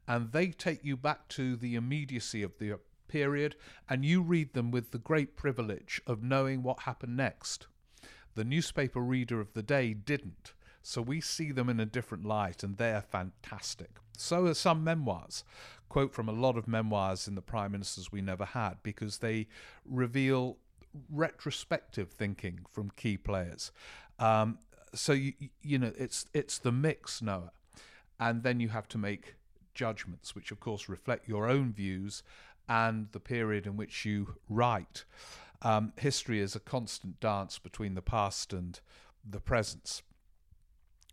[0.08, 3.56] And they take you back to the immediacy of the period,
[3.90, 7.68] and you read them with the great privilege of knowing what happened next.
[8.40, 12.64] The newspaper reader of the day didn't, so we see them in a different light,
[12.64, 13.98] and they're fantastic.
[14.18, 15.44] So are some memoirs.
[15.90, 19.48] Quote from a lot of memoirs in the prime ministers we never had, because they
[19.84, 20.56] reveal
[21.12, 23.74] retrospective thinking from key players.
[24.20, 24.60] Um,
[24.94, 27.52] so you you know it's it's the mix, Noah,
[28.22, 29.36] and then you have to make
[29.74, 32.24] judgments, which of course reflect your own views
[32.70, 35.04] and the period in which you write.
[35.62, 38.80] Um, history is a constant dance between the past and
[39.30, 40.02] the present.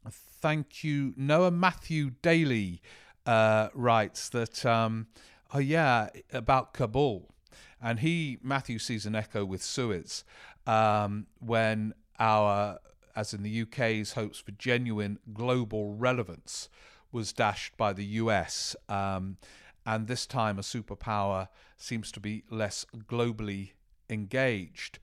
[0.08, 2.80] Thank you, Noah Matthew Daly
[3.24, 4.64] uh, writes that.
[4.64, 5.08] Um,
[5.52, 7.34] oh yeah, about Kabul,
[7.82, 10.24] and he Matthew sees an echo with Suez
[10.66, 12.78] um, when our
[13.16, 16.68] as in the UK's hopes for genuine global relevance
[17.10, 18.76] was dashed by the US.
[18.88, 19.38] Um,
[19.86, 23.70] and this time, a superpower seems to be less globally
[24.10, 24.98] engaged.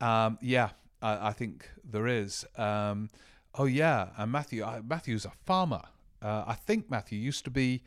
[0.00, 0.70] Um, yeah,
[1.02, 2.44] I, I think there is.
[2.56, 3.10] Um,
[3.54, 4.64] oh yeah, and Matthew.
[4.64, 5.82] Uh, Matthew's a farmer.
[6.22, 7.82] Uh, I think Matthew used to be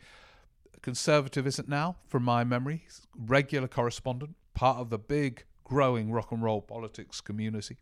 [0.82, 2.86] conservative, isn't now, from my memory.
[3.16, 7.76] Regular correspondent, part of the big growing rock and roll politics community.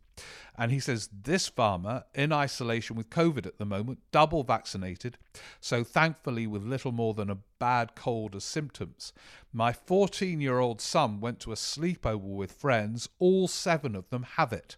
[0.58, 5.16] And he says this farmer in isolation with COVID at the moment, double vaccinated,
[5.58, 9.14] so thankfully with little more than a bad cold as symptoms.
[9.54, 14.24] My 14 year old son went to a sleepover with friends, all seven of them
[14.36, 14.76] have it.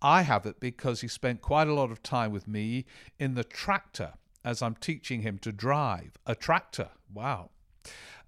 [0.00, 2.84] I have it because he spent quite a lot of time with me
[3.18, 4.12] in the tractor
[4.44, 6.12] as I'm teaching him to drive.
[6.24, 7.50] A tractor, wow.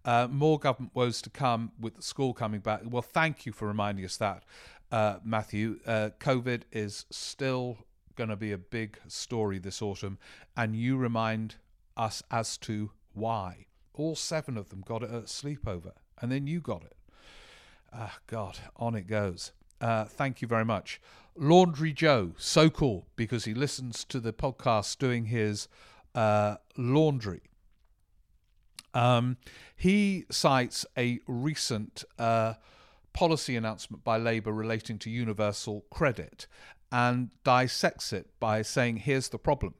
[0.05, 2.81] Uh, more government woes to come with the school coming back.
[2.85, 4.45] Well, thank you for reminding us that,
[4.91, 5.81] uh, Matthew.
[5.87, 7.79] Uh, COVID is still
[8.17, 10.19] going to be a big story this autumn,
[10.57, 11.57] and you remind
[11.97, 13.67] us as to why.
[13.95, 16.97] All seven of them got it at sleepover, and then you got it.
[17.93, 19.53] Ah, God, on it goes.
[19.81, 21.01] Uh, thank you very much.
[21.37, 25.69] Laundry Joe, so cool because he listens to the podcast doing his
[26.15, 27.43] uh, laundry.
[28.95, 29.37] Um,
[29.77, 32.55] he cites a recent uh,
[33.13, 36.47] policy announcement by Labour relating to universal credit
[36.93, 39.75] and dissects it by saying, here's the problem.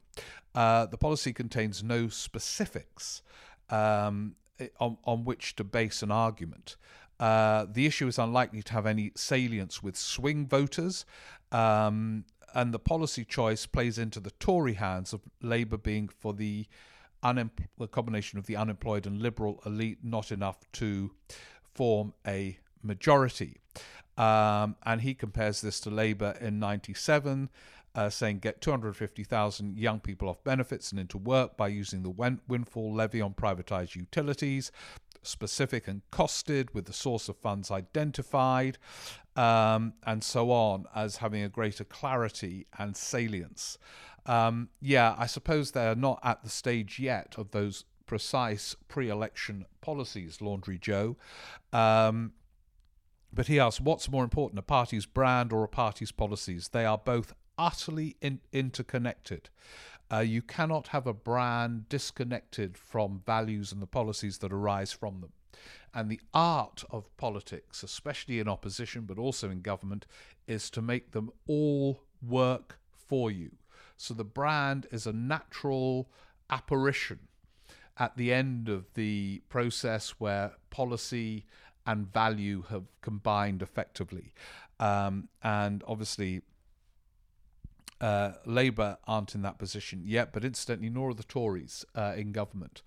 [0.53, 3.21] Uh, the policy contains no specifics
[3.69, 4.35] um,
[4.79, 6.75] on, on which to base an argument.
[7.19, 11.05] Uh, the issue is unlikely to have any salience with swing voters,
[11.51, 16.65] um, and the policy choice plays into the Tory hands of Labour being for the
[17.23, 21.11] unem- the combination of the unemployed and liberal elite not enough to
[21.73, 23.57] form a majority.
[24.17, 27.49] Um, and he compares this to Labour in 97,
[27.95, 32.09] uh, saying get 250,000 young people off benefits and into work by using the
[32.47, 34.71] windfall levy on privatised utilities,
[35.23, 38.77] specific and costed with the source of funds identified,
[39.35, 43.77] um, and so on, as having a greater clarity and salience.
[44.25, 49.65] Um, yeah, I suppose they're not at the stage yet of those precise pre election
[49.81, 51.17] policies, Laundry Joe.
[51.73, 52.33] Um,
[53.33, 56.69] but he asks, what's more important, a party's brand or a party's policies?
[56.69, 59.49] They are both utterly in- interconnected.
[60.11, 65.21] Uh, you cannot have a brand disconnected from values and the policies that arise from
[65.21, 65.31] them.
[65.93, 70.05] And the art of politics, especially in opposition but also in government,
[70.47, 73.51] is to make them all work for you.
[74.01, 76.09] So the brand is a natural
[76.49, 77.19] apparition
[77.97, 81.45] at the end of the process where policy
[81.85, 84.33] and value have combined effectively.
[84.79, 86.41] Um, and obviously,
[88.01, 92.31] uh, Labour aren't in that position yet, but incidentally, nor are the Tories uh, in
[92.31, 92.81] government,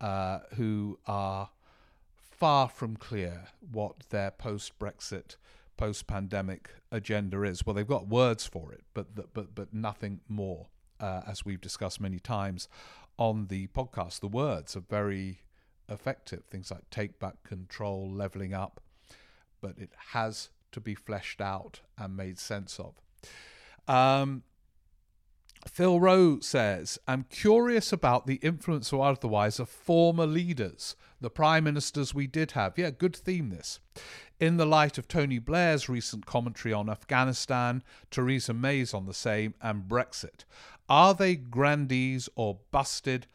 [0.00, 1.50] uh, who are
[2.16, 5.34] far from clear what their post Brexit
[5.80, 7.64] post pandemic agenda is.
[7.64, 10.66] Well, they've got words for it, but but but nothing more.
[11.00, 12.68] Uh, as we've discussed many times
[13.16, 15.40] on the podcast, the words are very
[15.88, 16.44] effective.
[16.50, 18.82] Things like take back control, leveling up,
[19.62, 23.00] but it has to be fleshed out and made sense of.
[23.88, 24.42] Um,
[25.66, 31.64] Phil Rowe says, I'm curious about the influence or otherwise of former leaders, the prime
[31.64, 32.78] ministers we did have.
[32.78, 33.78] Yeah, good theme this
[34.40, 39.54] in the light of Tony Blair's recent commentary on Afghanistan, Theresa May's on the same,
[39.60, 40.44] and Brexit.
[40.88, 43.26] Are they grandees or busted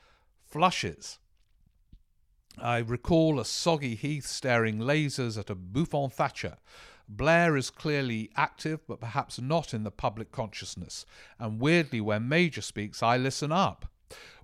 [0.43, 1.19] flushes?
[2.57, 6.57] I recall a soggy Heath staring lasers at a Buffon Thatcher.
[7.07, 11.05] Blair is clearly active, but perhaps not in the public consciousness.
[11.39, 13.85] And weirdly, when Major speaks, I listen up.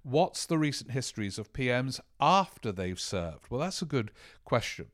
[0.03, 3.47] What's the recent histories of PMs after they've served?
[3.49, 4.11] Well, that's a good
[4.43, 4.87] question.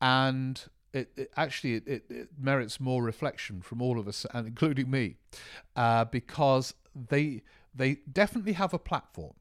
[0.00, 0.62] And
[0.92, 4.90] it, it actually it, it, it, merits more reflection from all of us, and including
[4.90, 5.16] me,
[5.76, 7.42] uh, because they
[7.74, 9.34] they definitely have a platform.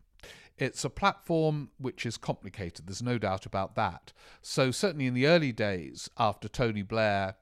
[0.59, 2.85] It's a platform which is complicated.
[2.87, 4.11] There's no doubt about that.
[4.41, 7.35] So certainly in the early days after Tony Blair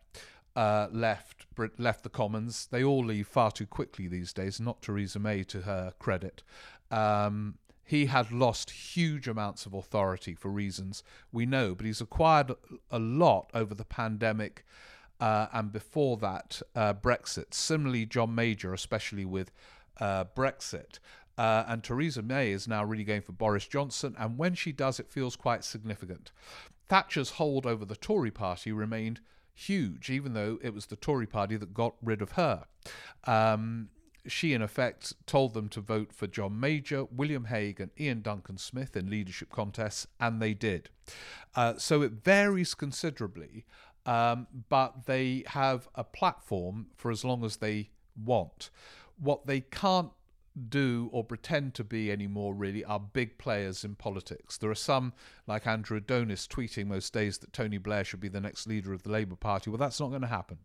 [0.56, 1.46] uh, left
[1.78, 4.60] left the Commons, they all leave far too quickly these days.
[4.60, 6.44] Not Theresa May, to her credit.
[6.92, 12.52] Um, he had lost huge amounts of authority for reasons we know, but he's acquired
[12.92, 14.66] a lot over the pandemic
[15.20, 17.54] uh, and before that, uh, Brexit.
[17.54, 19.52] Similarly, John Major, especially with
[20.00, 21.00] uh, Brexit.
[21.38, 25.00] Uh, and Theresa May is now really going for Boris Johnson, and when she does,
[25.00, 26.32] it feels quite significant.
[26.88, 29.20] Thatcher's hold over the Tory party remained
[29.54, 32.66] huge, even though it was the Tory party that got rid of her.
[33.26, 33.90] Um,
[34.26, 38.58] she, in effect, told them to vote for John Major, William Hague, and Iain Duncan
[38.58, 40.90] Smith in leadership contests, and they did.
[41.56, 43.66] Uh, so it varies considerably,
[44.06, 47.90] um, but they have a platform for as long as they
[48.22, 48.70] want.
[49.20, 50.12] What they can't
[50.58, 54.58] do or pretend to be anymore really are big players in politics.
[54.58, 55.14] There are some,
[55.46, 59.04] like Andrew Adonis, tweeting most days that Tony Blair should be the next leader of
[59.04, 59.70] the Labour Party.
[59.70, 60.58] Well, that's not going to happen.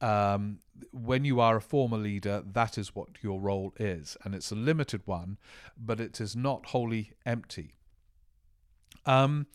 [0.00, 0.58] Um,
[0.92, 4.54] when you are a former leader, that is what your role is, and it's a
[4.54, 5.38] limited one,
[5.78, 7.72] but it is not wholly empty.
[9.06, 9.46] Um,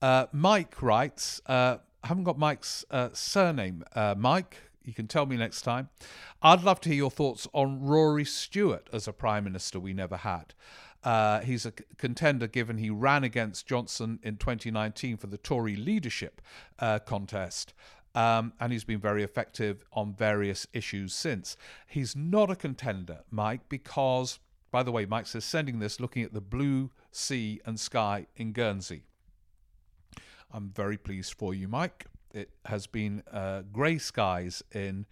[0.00, 3.84] uh, Mike writes, uh, I haven't got Mike's uh, surname.
[3.94, 5.88] Uh, Mike, you can tell me next time.
[6.40, 10.16] I'd love to hear your thoughts on Rory Stewart as a Prime Minister we never
[10.18, 10.54] had.
[11.04, 16.40] Uh, he's a contender given he ran against Johnson in 2019 for the Tory leadership
[16.78, 17.74] uh, contest.
[18.14, 21.56] Um, and he's been very effective on various issues since.
[21.86, 24.38] He's not a contender, Mike, because,
[24.70, 28.52] by the way, Mike says sending this looking at the blue sea and sky in
[28.52, 29.04] Guernsey.
[30.52, 32.06] I'm very pleased for you, Mike.
[32.32, 35.06] It has been uh, grey skies in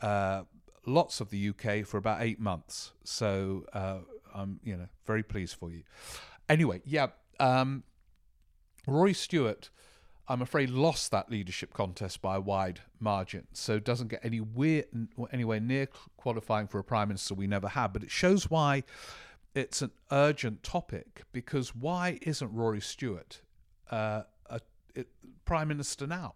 [0.00, 0.44] uh,
[0.86, 2.92] lots of the UK for about eight months.
[3.04, 3.98] So uh,
[4.34, 5.82] I'm, you know, very pleased for you.
[6.48, 7.08] Anyway, yeah,
[7.38, 7.84] um,
[8.86, 9.70] Roy Stewart,
[10.28, 13.46] I'm afraid, lost that leadership contest by a wide margin.
[13.52, 14.86] So doesn't get any weird,
[15.32, 17.92] anywhere near qualifying for a prime minister we never had.
[17.92, 18.84] But it shows why
[19.54, 23.42] it's an urgent topic because why isn't Rory Stewart
[23.90, 24.60] uh, a,
[24.96, 25.04] a
[25.44, 26.34] prime minister now?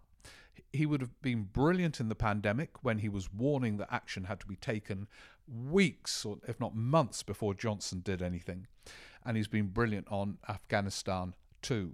[0.75, 4.39] He would have been brilliant in the pandemic when he was warning that action had
[4.39, 5.07] to be taken
[5.47, 8.67] weeks or if not months before Johnson did anything.
[9.25, 11.93] And he's been brilliant on Afghanistan too.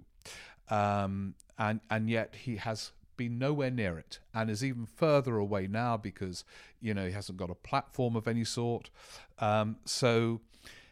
[0.68, 5.66] Um, and, and yet he has been nowhere near it and is even further away
[5.66, 6.44] now because,
[6.80, 8.90] you know, he hasn't got a platform of any sort.
[9.38, 10.40] Um, so,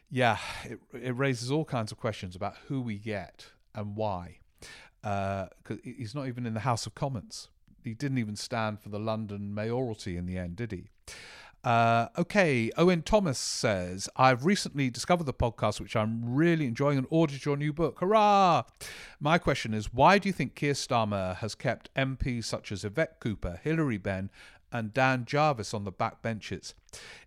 [0.09, 4.37] yeah, it, it raises all kinds of questions about who we get and why.
[5.01, 7.49] Because uh, he's not even in the House of Commons
[7.83, 10.89] he didn't even stand for the London mayoralty in the end, did he?
[11.63, 17.05] Uh, okay, Owen Thomas says, I've recently discovered the podcast, which I'm really enjoying, and
[17.11, 17.99] ordered your new book.
[17.99, 18.63] Hurrah!
[19.19, 23.19] My question is why do you think Keir Starmer has kept MPs such as Yvette
[23.19, 24.31] Cooper, Hilary Benn,
[24.71, 26.73] and Dan Jarvis on the back benches?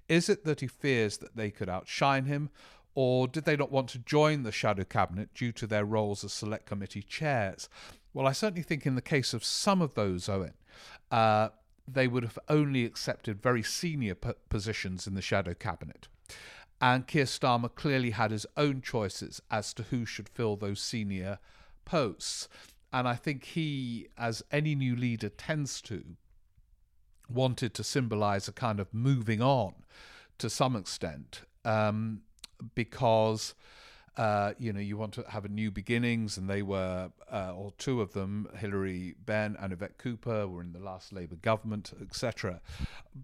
[0.09, 2.51] Is it that he fears that they could outshine him,
[2.97, 6.33] or did they not want to join the shadow cabinet due to their roles as
[6.33, 7.69] select committee chairs?
[8.15, 10.55] Well, I certainly think in the case of some of those, Owen,
[11.11, 11.49] uh,
[11.87, 16.07] they would have only accepted very senior p- positions in the shadow cabinet.
[16.81, 21.39] And Keir Starmer clearly had his own choices as to who should fill those senior
[21.85, 22.49] posts.
[22.93, 26.05] And I think he, as any new leader tends to,
[27.29, 29.75] wanted to symbolize a kind of moving on
[30.39, 32.21] to some extent um,
[32.75, 33.55] because
[34.17, 37.73] uh, you know, you want to have a new beginnings, and they were, uh, or
[37.79, 42.61] two of them, Hilary Benn and Yvette Cooper, were in the last Labour government, etc.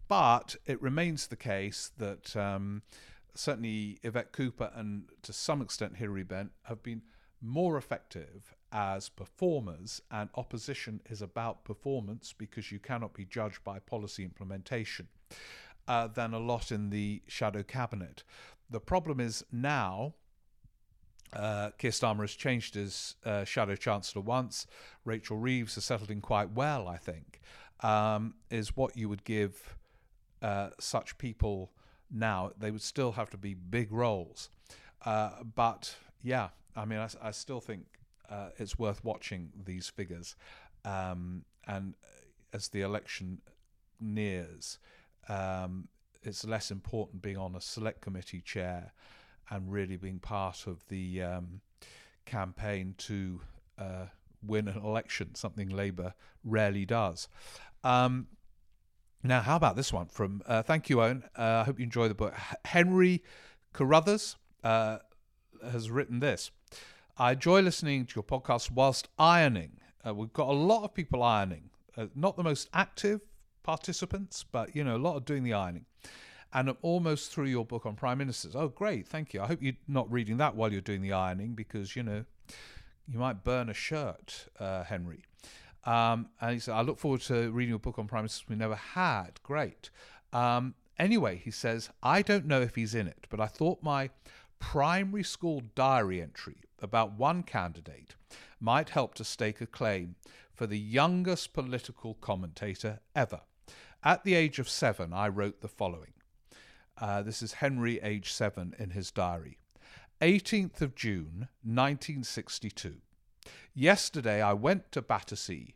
[0.09, 2.83] But it remains the case that um,
[3.35, 7.03] certainly Yvette Cooper and to some extent Hilary Benn have been
[7.41, 13.79] more effective as performers, and opposition is about performance because you cannot be judged by
[13.79, 15.09] policy implementation.
[15.89, 18.23] Uh, than a lot in the shadow cabinet.
[18.69, 20.15] The problem is now
[21.33, 24.67] uh, Keir Starmer has changed his uh, shadow chancellor once.
[25.05, 27.41] Rachel Reeves has settled in quite well, I think.
[27.81, 29.77] Um, is what you would give
[30.43, 31.71] uh, such people
[32.11, 32.51] now.
[32.59, 34.51] They would still have to be big roles.
[35.05, 37.87] Uh, but yeah, I mean, I, I still think
[38.29, 40.37] uh, it's worth watching these figures.
[40.85, 41.95] Um, and
[42.53, 43.41] as the election
[44.01, 44.79] nears,
[45.29, 45.89] um,
[46.23, 48.93] it's less important being on a select committee chair
[49.51, 51.61] and really being part of the um,
[52.25, 53.41] campaign to
[53.79, 54.07] uh,
[54.47, 57.29] win an election, something Labour rarely does.
[57.83, 58.29] Um,
[59.23, 60.43] now, how about this one from?
[60.47, 61.25] Uh, thank you, Owen.
[61.37, 62.35] Uh, I hope you enjoy the book.
[62.65, 63.23] Henry
[63.73, 64.99] Carruthers uh,
[65.63, 66.51] has written this.
[67.19, 69.73] I enjoy listening to your podcast whilst ironing.
[70.07, 71.69] Uh, we've got a lot of people ironing.
[71.97, 73.21] Uh, not the most active
[73.63, 75.85] participants, but you know, a lot of doing the ironing
[76.53, 78.57] and I'm almost through your book on prime ministers.
[78.57, 79.41] Oh, great, thank you.
[79.41, 82.25] I hope you're not reading that while you're doing the ironing because you know
[83.07, 85.25] you might burn a shirt, uh, Henry.
[85.85, 88.57] Um, and he said, I look forward to reading your book on prime ministers we
[88.57, 89.41] never had.
[89.43, 89.91] Great.
[90.33, 94.11] Um, anyway, he says, I don't know if he's in it, but I thought my
[94.59, 98.15] primary school diary entry about one candidate
[98.61, 100.17] might help to stake a claim
[100.53, 103.41] for the youngest political commentator ever.
[104.05, 106.13] At the age of seven, I wrote the following
[107.01, 109.59] uh, this is Henry, age seven, in his diary.
[110.21, 112.97] 18th of June, 1962.
[113.75, 115.75] Yesterday I went to Battersea.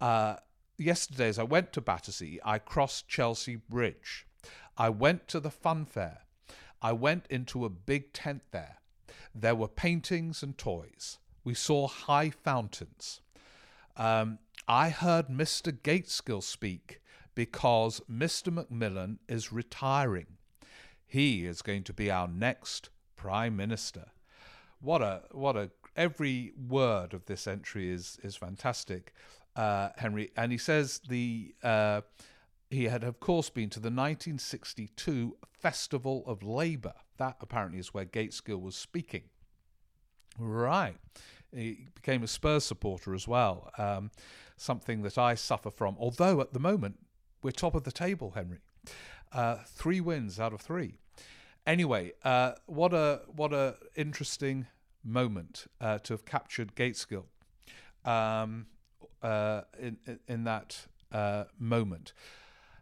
[0.00, 0.36] Uh,
[0.78, 4.26] yesterday, as I went to Battersea, I crossed Chelsea Bridge.
[4.78, 6.22] I went to the fun fair.
[6.80, 8.78] I went into a big tent there.
[9.34, 11.18] There were paintings and toys.
[11.44, 13.20] We saw high fountains.
[13.96, 15.70] Um, I heard Mr.
[15.70, 17.00] Gaitskell speak
[17.34, 18.52] because Mr.
[18.52, 20.38] Macmillan is retiring.
[21.12, 24.06] He is going to be our next Prime Minister.
[24.80, 29.12] What a what a every word of this entry is is fantastic,
[29.54, 30.30] uh, Henry.
[30.38, 32.00] And he says the uh,
[32.70, 36.94] he had of course been to the 1962 Festival of Labour.
[37.18, 39.24] That apparently is where Gaitskell was speaking.
[40.38, 40.96] Right.
[41.54, 44.12] He became a Spurs supporter as well, um,
[44.56, 45.94] something that I suffer from.
[45.98, 47.00] Although at the moment
[47.42, 48.60] we're top of the table, Henry.
[49.32, 50.94] Uh, three wins out of three.
[51.66, 54.66] Anyway, uh, what a what a interesting
[55.04, 57.24] moment uh, to have captured Gaitskell
[58.04, 58.66] um,
[59.22, 62.12] uh, in, in that uh, moment.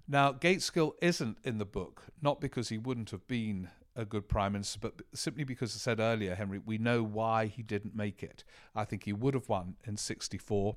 [0.09, 4.53] Now, Gaitskell isn't in the book, not because he wouldn't have been a good prime
[4.53, 8.45] minister, but simply because I said earlier, Henry, we know why he didn't make it.
[8.75, 10.77] I think he would have won in '64.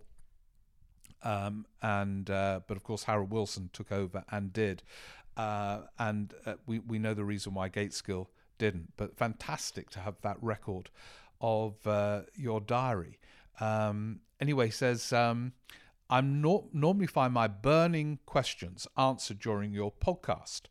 [1.24, 4.84] Um, and uh, but of course Harold Wilson took over and did,
[5.38, 8.28] uh, and uh, we we know the reason why Gaitskell
[8.58, 8.94] didn't.
[8.98, 10.90] But fantastic to have that record
[11.42, 13.20] of uh, your diary.
[13.60, 15.54] Um, anyway, says um,
[16.10, 20.64] I'm not normally find my burning questions answered during your podcast,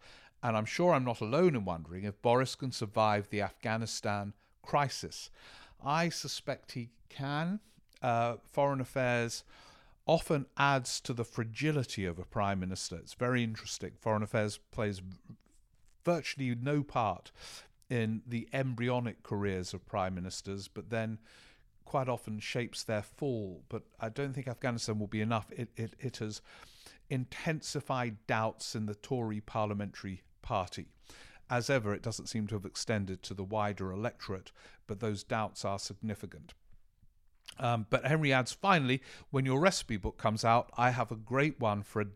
[0.42, 5.30] and I'm sure I'm not alone in wondering if Boris can survive the Afghanistan crisis.
[5.84, 7.60] I suspect he can.
[8.00, 9.44] Uh, foreign affairs
[10.06, 12.96] often adds to the fragility of a prime minister.
[12.96, 13.92] It's very interesting.
[14.00, 15.00] Foreign affairs plays
[16.04, 17.30] virtually no part
[17.88, 21.18] in the embryonic careers of prime ministers, but then
[21.84, 23.62] quite often shapes their fall.
[23.68, 25.50] But I don't think Afghanistan will be enough.
[25.52, 26.40] It, it, it has
[27.10, 30.86] intensified doubts in the Tory parliamentary party.
[31.50, 34.52] As ever, it doesn't seem to have extended to the wider electorate,
[34.86, 36.54] but those doubts are significant.
[37.58, 41.60] Um, but Henry adds, finally, when your recipe book comes out, I have a great
[41.60, 42.06] one for a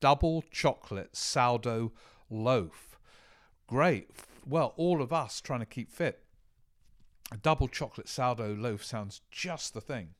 [0.00, 1.92] double chocolate sourdough
[2.30, 2.98] loaf.
[3.66, 4.10] Great.
[4.46, 6.20] Well, all of us trying to keep fit.
[7.32, 10.10] A double chocolate sourdough loaf sounds just the thing.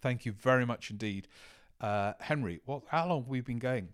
[0.00, 1.28] Thank you very much indeed.
[1.80, 3.88] Uh, Henry, what, how long have we been going?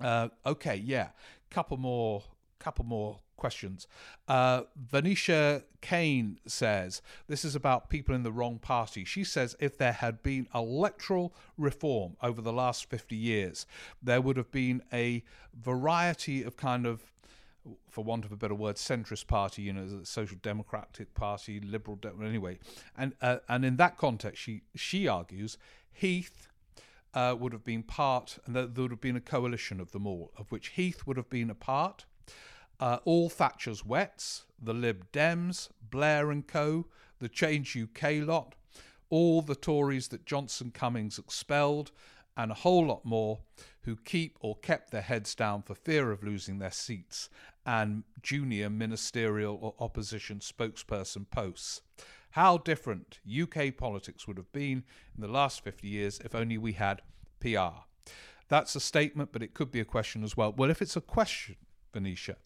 [0.00, 1.08] Uh, okay, yeah,
[1.50, 2.22] couple more,
[2.58, 3.86] couple more questions.
[4.26, 9.04] Uh, Venetia Kane says this is about people in the wrong party.
[9.04, 13.66] She says if there had been electoral reform over the last 50 years,
[14.02, 15.22] there would have been a
[15.54, 17.12] variety of kind of
[17.90, 22.12] for want of a better word, centrist party, you know, Social Democratic Party, Liberal, De-
[22.24, 22.58] anyway,
[22.96, 25.58] and uh, and in that context, she she argues
[25.92, 26.48] Heath
[27.12, 30.32] uh, would have been part, and there would have been a coalition of them all,
[30.38, 32.06] of which Heath would have been a part,
[32.80, 36.86] uh, all Thatcher's wets, the Lib Dems, Blair and Co.,
[37.18, 38.54] the Change UK lot,
[39.10, 41.90] all the Tories that Johnson Cummings expelled,
[42.36, 43.38] and a whole lot more
[43.82, 47.28] who keep or kept their heads down for fear of losing their seats
[47.64, 51.80] and junior ministerial or opposition spokesperson posts.
[52.30, 54.82] How different UK politics would have been
[55.14, 57.02] in the last 50 years if only we had
[57.38, 57.84] PR.
[58.48, 60.52] That's a statement, but it could be a question as well.
[60.52, 61.56] Well, if it's a question,
[61.94, 62.36] Venetia,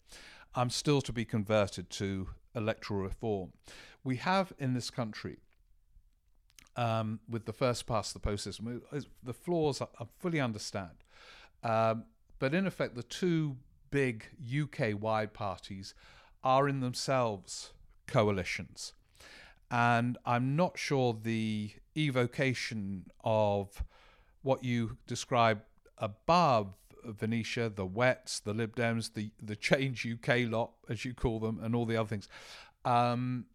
[0.55, 3.51] I'm still to be converted to electoral reform.
[4.03, 5.37] We have in this country,
[6.77, 8.81] um, with the first past the post system,
[9.21, 9.87] the flaws I,
[10.19, 11.03] fully understand.
[11.63, 12.05] Um,
[12.39, 13.57] but in effect, the two
[13.91, 15.93] big UK wide parties
[16.43, 17.73] are in themselves
[18.07, 18.93] coalitions.
[19.69, 23.83] And I'm not sure the evocation of
[24.41, 25.61] what you describe
[25.97, 31.39] above Venetia, the Wets, the Lib Dems, the the Change UK lot, as you call
[31.39, 32.27] them, and all the other things.
[32.85, 33.45] Um,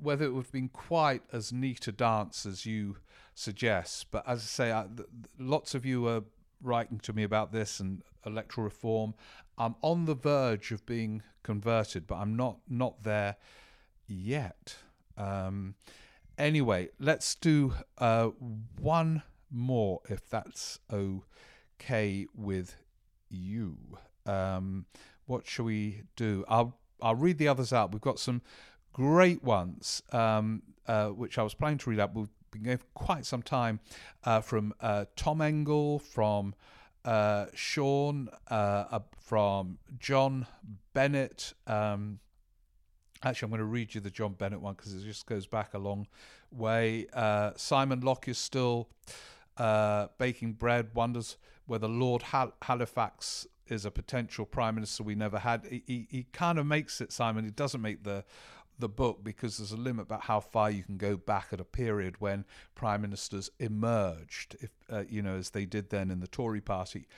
[0.00, 2.96] whether it would have been quite as neat a dance as you
[3.34, 5.08] suggest, but as I say, I, th-
[5.38, 6.24] lots of you are
[6.60, 9.14] writing to me about this and electoral reform.
[9.56, 13.36] I'm on the verge of being converted, but I'm not not there
[14.06, 14.76] yet.
[15.16, 15.74] Um,
[16.36, 18.30] anyway, let's do uh,
[18.80, 21.24] one more if that's okay
[21.80, 22.76] okay with
[23.28, 23.76] you.
[24.24, 24.86] Um,
[25.26, 26.44] what shall we do?
[26.48, 27.92] I'll I'll read the others out.
[27.92, 28.42] We've got some
[28.92, 32.14] great ones, um, uh, which I was planning to read out.
[32.14, 33.80] We've been going for quite some time
[34.24, 36.54] uh, from uh, Tom Engel, from
[37.04, 40.46] uh, Sean, uh, from John
[40.94, 41.52] Bennett.
[41.66, 42.20] Um,
[43.22, 45.74] actually, I'm going to read you the John Bennett one because it just goes back
[45.74, 46.06] a long
[46.50, 47.06] way.
[47.12, 48.88] Uh, Simon Locke is still
[50.18, 50.90] baking bread.
[50.94, 51.36] Wonders
[51.66, 55.66] whether Lord Hal- Halifax is a potential prime minister we never had.
[55.68, 57.44] He, he, he kind of makes it, Simon.
[57.44, 58.24] He doesn't make the
[58.78, 61.64] the book because there's a limit about how far you can go back at a
[61.64, 62.44] period when
[62.74, 67.08] prime ministers emerged, if uh, you know, as they did then in the Tory party.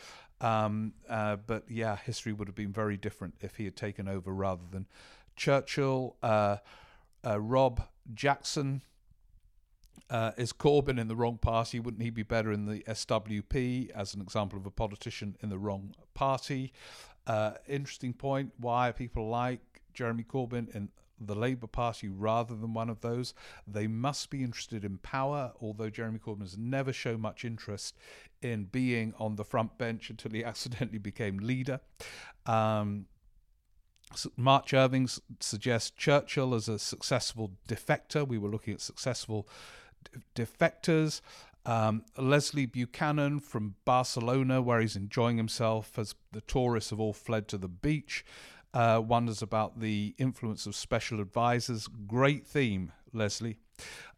[0.40, 4.32] Um, uh, but yeah, history would have been very different if he had taken over
[4.32, 4.86] rather than
[5.36, 6.16] Churchill.
[6.22, 6.58] Uh,
[7.26, 7.82] uh Rob
[8.14, 8.82] Jackson
[10.10, 11.80] uh, is Corbyn in the wrong party?
[11.80, 15.58] Wouldn't he be better in the SWP as an example of a politician in the
[15.58, 16.72] wrong party?
[17.26, 18.52] Uh, interesting point.
[18.58, 19.60] Why people like
[19.92, 20.88] Jeremy Corbyn in
[21.20, 23.34] the Labour Party rather than one of those?
[23.66, 27.96] They must be interested in power, although Jeremy Corbyn has never shown much interest
[28.40, 31.80] in being on the front bench until he accidentally became leader.
[32.46, 33.06] Um,
[34.36, 35.08] Mark Irving
[35.40, 38.26] suggests Churchill as a successful defector.
[38.26, 39.46] We were looking at successful
[40.34, 41.20] defectors.
[41.66, 47.46] Um, Leslie Buchanan from Barcelona, where he's enjoying himself as the tourists have all fled
[47.48, 48.24] to the beach,
[48.72, 51.88] uh, wonders about the influence of special advisors.
[52.06, 53.58] Great theme, Leslie.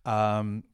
[0.04, 0.64] Um,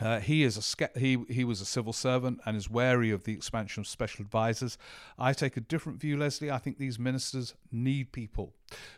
[0.00, 3.32] uh, he is a he he was a civil servant and is wary of the
[3.32, 4.78] expansion of special advisors.
[5.18, 6.50] I take a different view, Leslie.
[6.50, 8.54] I think these ministers need people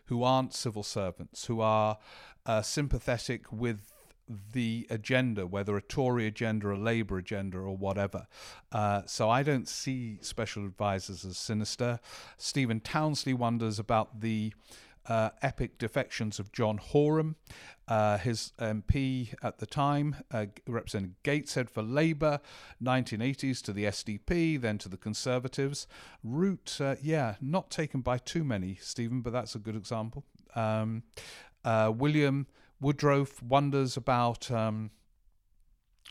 [0.07, 1.99] who aren't civil servants, who are
[2.45, 3.93] uh, sympathetic with
[4.53, 8.27] the agenda, whether a Tory agenda, a Labour agenda, or whatever.
[8.73, 12.01] Uh, so I don't see special advisors as sinister.
[12.37, 14.53] Stephen Townsley wonders about the
[15.07, 17.35] uh, epic defections of John Horam.
[17.89, 22.39] Uh, his MP at the time, uh, represented Gateshead for Labour,
[22.81, 25.89] 1980s to the SDP, then to the Conservatives.
[26.23, 30.25] Route, uh, yeah, not taken by too many, Stephen, but that's a good example.
[30.55, 31.03] Um,
[31.65, 32.47] uh, William
[32.83, 34.91] Woodroffe wonders about um,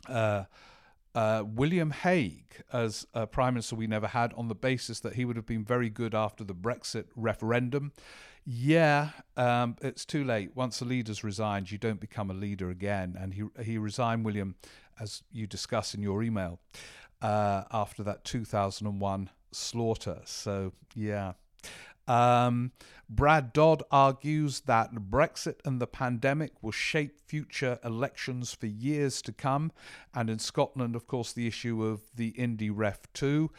[0.08, 0.44] uh,
[1.16, 5.26] uh, William Hague as a prime minister we never had on the basis that he
[5.26, 7.92] would have been very good after the Brexit referendum.
[8.46, 10.56] Yeah, um, it's too late.
[10.56, 13.16] Once the leader's resigned, you don't become a leader again.
[13.20, 14.56] And he he resigned, William,
[15.00, 16.60] as you discuss in your email,
[17.22, 20.22] uh, after that 2001 slaughter.
[20.26, 21.34] So yeah.
[22.10, 22.72] Um,
[23.10, 29.32] Brad Dodd argues that Brexit and the pandemic will shape future elections for years to
[29.32, 29.72] come.
[30.14, 33.50] And in Scotland, of course, the issue of the Indy Ref 2.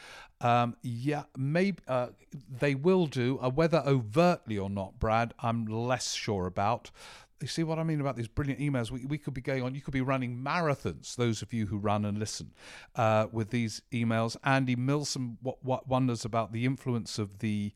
[0.41, 2.09] Um, yeah, maybe uh,
[2.49, 6.91] they will do, uh, whether overtly or not, Brad, I'm less sure about
[7.41, 8.91] you see what I mean about these brilliant emails?
[8.91, 11.79] We, we could be going on, you could be running marathons, those of you who
[11.79, 12.53] run and listen
[12.97, 14.37] uh, with these emails.
[14.45, 17.73] Andy Milson what, what wonders about the influence of the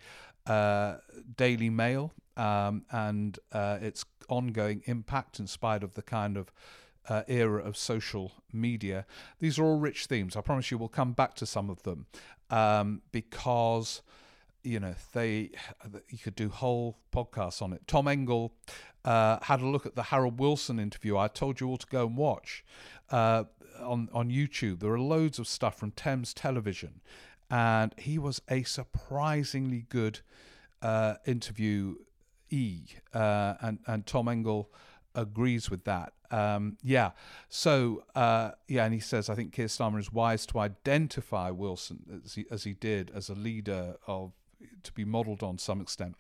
[0.47, 0.97] uh,
[1.37, 6.53] Daily Mail um, and uh, its ongoing impact in spite of the kind of
[7.09, 9.07] uh, era of social media.
[9.39, 10.37] These are all rich themes.
[10.37, 12.07] I promise you we'll come back to some of them
[12.51, 14.03] um, because
[14.63, 15.51] you know they
[16.09, 17.87] you could do whole podcasts on it.
[17.87, 18.55] Tom Engel
[19.05, 21.19] uh, had a look at the Harold Wilson interview.
[21.19, 22.65] I told you all to go and watch
[23.11, 23.45] uh,
[23.83, 24.81] on on YouTube.
[24.81, 27.03] There are loads of stuff from Thames Television,
[27.51, 30.21] and he was a surprisingly good
[30.83, 31.97] uh, interviewee,
[33.13, 34.71] uh, and and Tom Engel
[35.15, 36.13] agrees with that.
[36.31, 37.13] Um, yeah,
[37.49, 42.23] so uh, yeah, and he says I think Keir Starmer is wise to identify Wilson
[42.25, 44.33] as he, as he did as a leader of
[44.83, 46.17] to be modelled on some extent.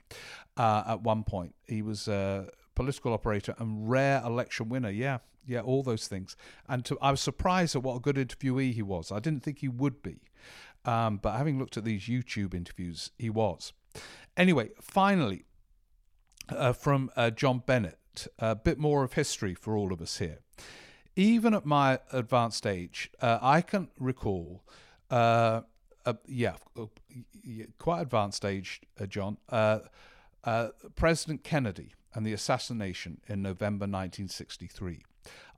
[0.56, 4.90] Uh, at one point, he was a political operator and rare election winner.
[4.90, 6.36] Yeah, yeah, all those things.
[6.68, 9.12] And to, I was surprised at what a good interviewee he was.
[9.12, 10.20] I didn't think he would be.
[10.84, 13.72] Um, but having looked at these YouTube interviews, he was.
[14.36, 15.44] Anyway, finally,
[16.48, 20.40] uh, from uh, John Bennett, a bit more of history for all of us here.
[21.16, 24.64] Even at my advanced age, uh, I can recall,
[25.10, 25.62] uh,
[26.26, 26.54] yeah,
[27.78, 29.80] quite advanced age, uh, John, uh,
[30.96, 35.02] President Kennedy and the assassination in November 1963.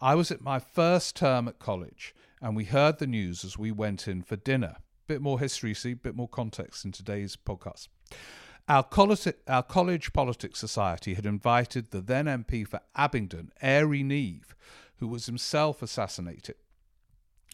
[0.01, 3.73] I was at my first term at college, and we heard the news as we
[3.73, 4.77] went in for dinner
[5.07, 7.89] bit more history, see, a bit more context in today's podcast.
[8.69, 14.57] Our college, our college politics society had invited the then MP for Abingdon, Airey Neave,
[14.97, 16.57] who was himself assassinated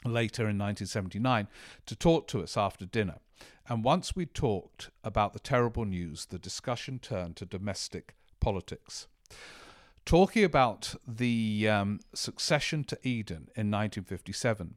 [0.05, 1.49] later in 1979,
[1.87, 3.19] to talk to us after dinner.
[3.69, 9.07] And once we talked about the terrible news, the discussion turned to domestic politics.
[10.05, 14.75] Talking about the um, succession to Eden in 1957,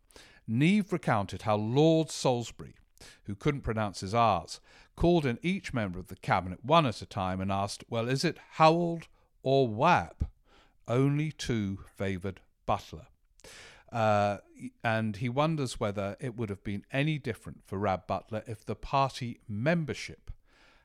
[0.47, 2.75] Neave recounted how Lord Salisbury,
[3.23, 4.59] who couldn't pronounce his R's,
[4.95, 8.23] called in each member of the cabinet one at a time and asked, Well, is
[8.23, 9.07] it Howald
[9.43, 10.27] or Wab?
[10.87, 13.07] Only two favoured Butler.
[13.91, 14.37] Uh,
[14.83, 18.75] and he wonders whether it would have been any different for Rab Butler if the
[18.75, 20.31] party membership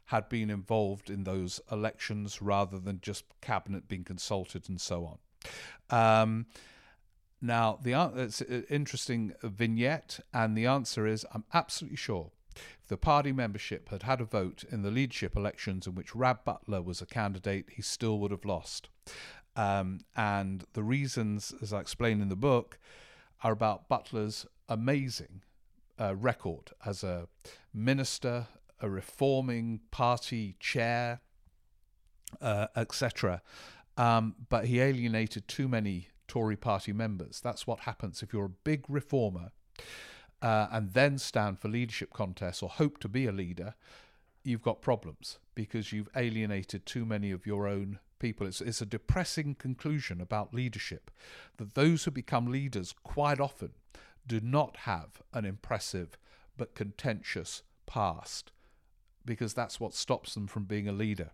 [0.06, 5.18] had been involved in those elections rather than just cabinet being consulted and so
[5.90, 6.22] on.
[6.22, 6.46] Um,
[7.40, 12.96] now, the it's an interesting vignette, and the answer is I'm absolutely sure if the
[12.96, 17.00] party membership had had a vote in the leadership elections in which Rab Butler was
[17.00, 18.88] a candidate, he still would have lost.
[19.56, 22.78] Um, and the reasons, as I explain in the book,
[23.42, 25.42] are about Butler's amazing
[25.98, 27.28] uh, record as a
[27.72, 28.48] minister,
[28.80, 31.20] a reforming party chair,
[32.40, 33.42] uh, etc.
[33.96, 37.40] Um, but he alienated too many Tory party members.
[37.40, 39.50] That's what happens if you're a big reformer
[40.40, 43.74] uh, and then stand for leadership contests or hope to be a leader.
[44.44, 48.46] You've got problems because you've alienated too many of your own people.
[48.46, 51.10] It's, it's a depressing conclusion about leadership
[51.56, 53.72] that those who become leaders quite often
[54.24, 56.16] do not have an impressive
[56.56, 58.52] but contentious past
[59.24, 61.32] because that's what stops them from being a leader.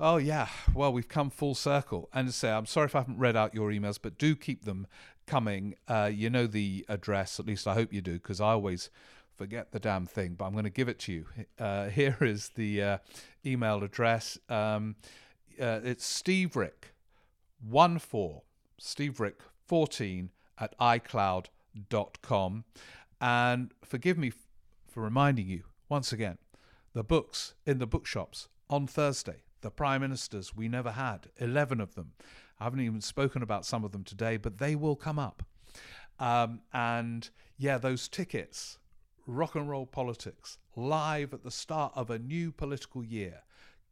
[0.00, 0.48] Oh, yeah.
[0.74, 2.08] Well, we've come full circle.
[2.12, 4.86] And say, I'm sorry if I haven't read out your emails, but do keep them
[5.26, 5.74] coming.
[5.88, 8.90] Uh, you know the address, at least I hope you do, because I always
[9.36, 11.26] forget the damn thing, but I'm going to give it to you.
[11.58, 12.98] Uh, here is the uh,
[13.44, 14.38] email address.
[14.48, 14.96] Um,
[15.60, 16.94] uh, it's Steve Rick,
[17.68, 18.42] 1 4,
[18.78, 22.64] Steve Rick 14 at iCloud.com.
[23.20, 24.32] And forgive me
[24.88, 26.38] for reminding you once again
[26.92, 29.43] the books in the bookshops on Thursday.
[29.64, 32.12] The Prime Ministers we never had, 11 of them.
[32.60, 35.42] I haven't even spoken about some of them today, but they will come up.
[36.20, 38.76] Um, and yeah, those tickets,
[39.26, 43.44] rock and roll politics, live at the start of a new political year.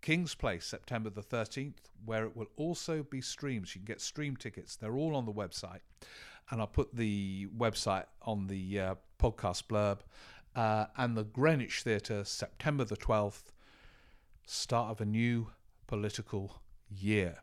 [0.02, 3.68] King's Place, September the 13th, where it will also be streamed.
[3.74, 4.76] You can get stream tickets.
[4.76, 5.80] They're all on the website.
[6.50, 10.00] And I'll put the website on the uh, podcast blurb
[10.54, 13.44] uh, and the Greenwich Theatre, September the 12th,
[14.44, 15.46] start of a new
[15.92, 17.42] political year.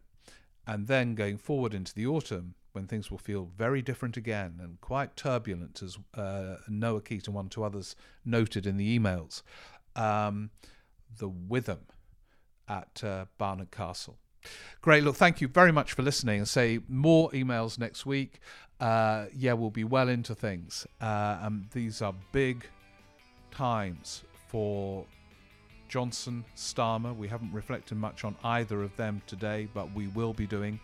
[0.66, 4.82] And then going forward into the autumn, when things will feel very different again and
[4.82, 7.96] quite turbulent, as uh, Noah Keaton, and one two others
[8.26, 9.44] noted in the emails,
[9.96, 10.50] um,
[11.20, 11.86] the Witham
[12.68, 14.18] at uh, Barnard Castle.
[14.82, 15.04] Great.
[15.04, 16.40] Look, thank you very much for listening.
[16.40, 18.40] And say more emails next week.
[18.80, 20.88] Uh, yeah, we'll be well into things.
[21.00, 22.66] Uh, and these are big
[23.52, 25.06] times for
[25.90, 27.16] Johnson, Starmer.
[27.16, 30.80] We haven't reflected much on either of them today, but we will be doing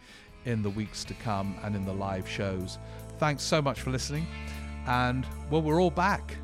[0.46, 2.78] in the weeks to come and in the live shows.
[3.20, 4.28] Thanks so much for listening.
[4.88, 6.36] And well, we're all back.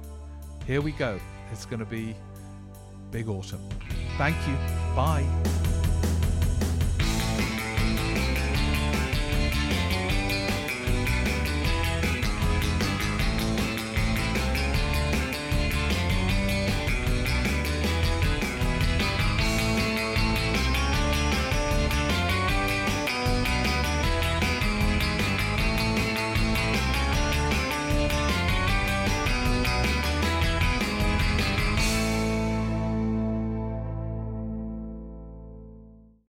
[0.66, 1.20] Here we go.
[1.51, 2.16] It's going to be
[3.12, 3.68] big autumn.
[4.18, 4.55] Thank you.
[4.95, 5.70] Bye.